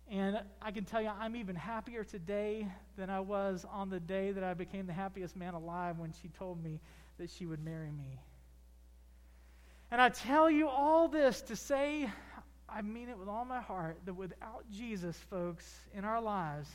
And 0.09 0.39
I 0.59 0.71
can 0.71 0.85
tell 0.85 1.01
you, 1.01 1.09
I'm 1.09 1.35
even 1.35 1.55
happier 1.55 2.03
today 2.03 2.67
than 2.97 3.11
I 3.11 3.19
was 3.19 3.63
on 3.71 3.91
the 3.91 3.99
day 3.99 4.31
that 4.31 4.43
I 4.43 4.55
became 4.55 4.87
the 4.87 4.93
happiest 4.93 5.35
man 5.35 5.53
alive 5.53 5.99
when 5.99 6.13
she 6.19 6.29
told 6.29 6.63
me 6.63 6.79
that 7.19 7.29
she 7.29 7.45
would 7.45 7.63
marry 7.63 7.91
me. 7.91 8.19
And 9.91 10.01
I 10.01 10.09
tell 10.09 10.49
you 10.49 10.67
all 10.67 11.07
this 11.07 11.41
to 11.43 11.55
say 11.55 12.09
I 12.73 12.81
mean 12.81 13.09
it 13.09 13.17
with 13.17 13.27
all 13.27 13.45
my 13.45 13.61
heart 13.61 13.97
that 14.05 14.13
without 14.13 14.65
Jesus, 14.71 15.17
folks, 15.29 15.65
in 15.93 16.05
our 16.05 16.21
lives, 16.21 16.69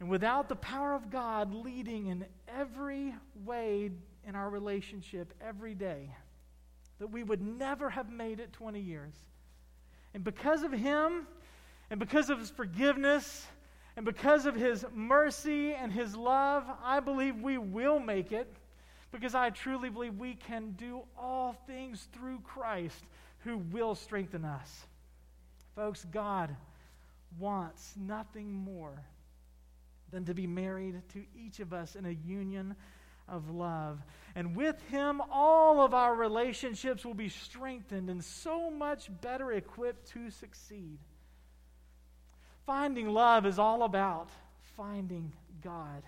and 0.00 0.08
without 0.08 0.48
the 0.48 0.56
power 0.56 0.94
of 0.94 1.10
God 1.10 1.54
leading 1.54 2.08
in 2.08 2.26
every 2.48 3.14
way 3.44 3.90
in 4.26 4.34
our 4.34 4.50
relationship 4.50 5.32
every 5.40 5.74
day, 5.74 6.10
that 6.98 7.08
we 7.08 7.22
would 7.22 7.40
never 7.40 7.88
have 7.88 8.10
made 8.10 8.40
it 8.40 8.52
20 8.52 8.80
years. 8.80 9.14
And 10.14 10.22
because 10.22 10.62
of 10.62 10.72
Him, 10.72 11.26
and 11.90 11.98
because 11.98 12.28
of 12.30 12.38
His 12.38 12.50
forgiveness, 12.50 13.46
and 13.96 14.04
because 14.04 14.44
of 14.44 14.54
His 14.54 14.84
mercy 14.94 15.72
and 15.72 15.90
His 15.90 16.14
love, 16.14 16.64
I 16.84 17.00
believe 17.00 17.40
we 17.40 17.56
will 17.56 17.98
make 17.98 18.32
it 18.32 18.52
because 19.12 19.34
I 19.34 19.50
truly 19.50 19.88
believe 19.88 20.18
we 20.18 20.34
can 20.34 20.72
do 20.72 21.00
all 21.18 21.56
things 21.66 22.06
through 22.12 22.40
Christ 22.40 23.02
who 23.46 23.58
will 23.58 23.94
strengthen 23.94 24.44
us. 24.44 24.86
Folks, 25.76 26.04
God 26.10 26.54
wants 27.38 27.94
nothing 27.96 28.52
more 28.52 29.04
than 30.10 30.24
to 30.24 30.34
be 30.34 30.46
married 30.46 31.00
to 31.12 31.22
each 31.38 31.60
of 31.60 31.72
us 31.72 31.94
in 31.94 32.06
a 32.06 32.10
union 32.10 32.74
of 33.28 33.48
love. 33.50 34.00
And 34.34 34.56
with 34.56 34.80
Him, 34.88 35.20
all 35.30 35.80
of 35.80 35.94
our 35.94 36.14
relationships 36.14 37.04
will 37.04 37.14
be 37.14 37.28
strengthened 37.28 38.10
and 38.10 38.22
so 38.24 38.68
much 38.70 39.10
better 39.20 39.52
equipped 39.52 40.08
to 40.12 40.30
succeed. 40.30 40.98
Finding 42.66 43.08
love 43.08 43.46
is 43.46 43.60
all 43.60 43.84
about 43.84 44.28
finding 44.76 45.32
God. 45.62 46.02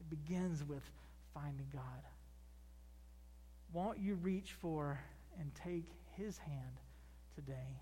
It 0.00 0.10
begins 0.10 0.62
with 0.62 0.82
finding 1.32 1.66
God. 1.72 1.82
Won't 3.72 3.98
you 3.98 4.14
reach 4.14 4.52
for 4.60 5.00
and 5.40 5.50
take 5.56 5.88
His 6.16 6.38
hand 6.38 6.78
today. 7.34 7.78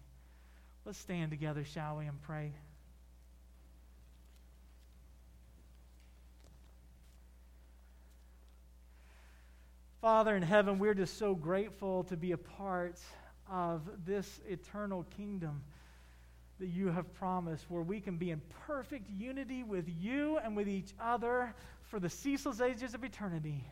Let's 0.84 0.98
stand 0.98 1.30
together, 1.30 1.64
shall 1.64 1.98
we, 1.98 2.06
and 2.06 2.20
pray. 2.22 2.52
Father 10.00 10.34
in 10.34 10.42
heaven, 10.42 10.80
we're 10.80 10.94
just 10.94 11.16
so 11.16 11.34
grateful 11.34 12.02
to 12.04 12.16
be 12.16 12.32
a 12.32 12.36
part 12.36 12.98
of 13.48 13.82
this 14.04 14.40
eternal 14.48 15.04
kingdom 15.16 15.62
that 16.58 16.66
you 16.66 16.88
have 16.88 17.12
promised, 17.14 17.64
where 17.68 17.82
we 17.82 18.00
can 18.00 18.16
be 18.16 18.32
in 18.32 18.40
perfect 18.66 19.08
unity 19.10 19.62
with 19.62 19.88
you 20.00 20.38
and 20.38 20.56
with 20.56 20.68
each 20.68 20.92
other 21.00 21.54
for 21.84 22.00
the 22.00 22.10
ceaseless 22.10 22.60
ages 22.60 22.94
of 22.94 23.04
eternity. 23.04 23.64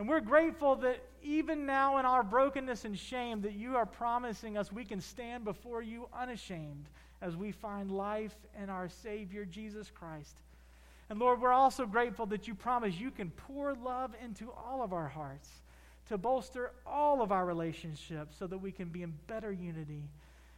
And 0.00 0.08
we're 0.08 0.20
grateful 0.20 0.76
that 0.76 0.98
even 1.22 1.66
now 1.66 1.98
in 1.98 2.06
our 2.06 2.22
brokenness 2.22 2.86
and 2.86 2.98
shame 2.98 3.42
that 3.42 3.52
you 3.52 3.76
are 3.76 3.84
promising 3.84 4.56
us 4.56 4.72
we 4.72 4.82
can 4.82 4.98
stand 4.98 5.44
before 5.44 5.82
you 5.82 6.08
unashamed 6.18 6.86
as 7.20 7.36
we 7.36 7.52
find 7.52 7.90
life 7.90 8.34
in 8.62 8.70
our 8.70 8.88
Savior 8.88 9.44
Jesus 9.44 9.90
Christ. 9.90 10.36
And 11.10 11.18
Lord, 11.18 11.42
we're 11.42 11.52
also 11.52 11.84
grateful 11.84 12.24
that 12.28 12.48
you 12.48 12.54
promise 12.54 12.94
you 12.98 13.10
can 13.10 13.28
pour 13.28 13.74
love 13.74 14.12
into 14.24 14.50
all 14.52 14.82
of 14.82 14.94
our 14.94 15.08
hearts 15.08 15.50
to 16.08 16.16
bolster 16.16 16.72
all 16.86 17.20
of 17.20 17.30
our 17.30 17.44
relationships 17.44 18.36
so 18.38 18.46
that 18.46 18.56
we 18.56 18.72
can 18.72 18.88
be 18.88 19.02
in 19.02 19.12
better 19.26 19.52
unity 19.52 20.08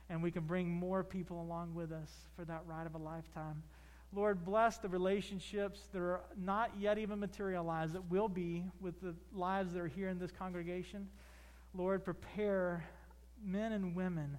and 0.08 0.22
we 0.22 0.30
can 0.30 0.44
bring 0.44 0.70
more 0.70 1.02
people 1.02 1.42
along 1.42 1.74
with 1.74 1.90
us 1.90 2.12
for 2.36 2.44
that 2.44 2.62
ride 2.68 2.86
of 2.86 2.94
a 2.94 2.98
lifetime. 2.98 3.60
Lord, 4.14 4.44
bless 4.44 4.76
the 4.76 4.88
relationships 4.88 5.80
that 5.92 6.00
are 6.00 6.20
not 6.36 6.70
yet 6.78 6.98
even 6.98 7.18
materialized, 7.18 7.94
that 7.94 8.10
will 8.10 8.28
be 8.28 8.64
with 8.80 9.00
the 9.00 9.14
lives 9.34 9.72
that 9.72 9.80
are 9.80 9.88
here 9.88 10.08
in 10.08 10.18
this 10.18 10.30
congregation. 10.30 11.08
Lord, 11.74 12.04
prepare 12.04 12.84
men 13.42 13.72
and 13.72 13.96
women 13.96 14.36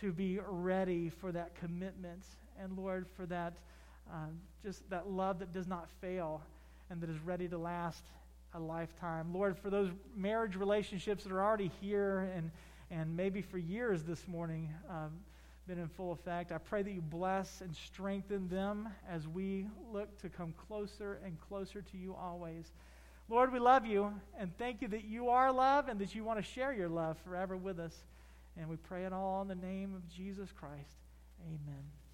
to 0.00 0.12
be 0.12 0.38
ready 0.46 1.08
for 1.08 1.32
that 1.32 1.54
commitment. 1.54 2.22
And 2.60 2.76
Lord, 2.76 3.06
for 3.16 3.24
that, 3.26 3.54
uh, 4.12 4.26
just 4.62 4.88
that 4.90 5.10
love 5.10 5.38
that 5.38 5.52
does 5.52 5.66
not 5.66 5.88
fail 6.02 6.42
and 6.90 7.00
that 7.00 7.08
is 7.08 7.18
ready 7.20 7.48
to 7.48 7.56
last 7.56 8.04
a 8.54 8.58
lifetime. 8.58 9.32
Lord, 9.32 9.56
for 9.56 9.70
those 9.70 9.90
marriage 10.14 10.56
relationships 10.56 11.24
that 11.24 11.32
are 11.32 11.42
already 11.42 11.70
here 11.80 12.30
and, 12.34 12.50
and 12.90 13.16
maybe 13.16 13.40
for 13.40 13.58
years 13.58 14.02
this 14.02 14.28
morning, 14.28 14.72
um, 14.90 15.12
been 15.66 15.78
in 15.78 15.88
full 15.88 16.12
effect. 16.12 16.52
I 16.52 16.58
pray 16.58 16.82
that 16.82 16.92
you 16.92 17.00
bless 17.00 17.60
and 17.60 17.74
strengthen 17.74 18.48
them 18.48 18.88
as 19.08 19.26
we 19.26 19.66
look 19.92 20.16
to 20.20 20.28
come 20.28 20.54
closer 20.68 21.20
and 21.24 21.40
closer 21.40 21.82
to 21.82 21.96
you 21.96 22.14
always. 22.14 22.72
Lord, 23.28 23.52
we 23.52 23.58
love 23.58 23.84
you 23.84 24.14
and 24.38 24.56
thank 24.58 24.80
you 24.80 24.88
that 24.88 25.04
you 25.04 25.28
are 25.28 25.50
love 25.50 25.88
and 25.88 25.98
that 26.00 26.14
you 26.14 26.22
want 26.22 26.38
to 26.38 26.44
share 26.44 26.72
your 26.72 26.88
love 26.88 27.16
forever 27.24 27.56
with 27.56 27.80
us. 27.80 27.94
And 28.56 28.68
we 28.68 28.76
pray 28.76 29.04
it 29.04 29.12
all 29.12 29.42
in 29.42 29.48
the 29.48 29.54
name 29.54 29.94
of 29.94 30.08
Jesus 30.08 30.52
Christ. 30.52 30.96
Amen. 31.44 32.05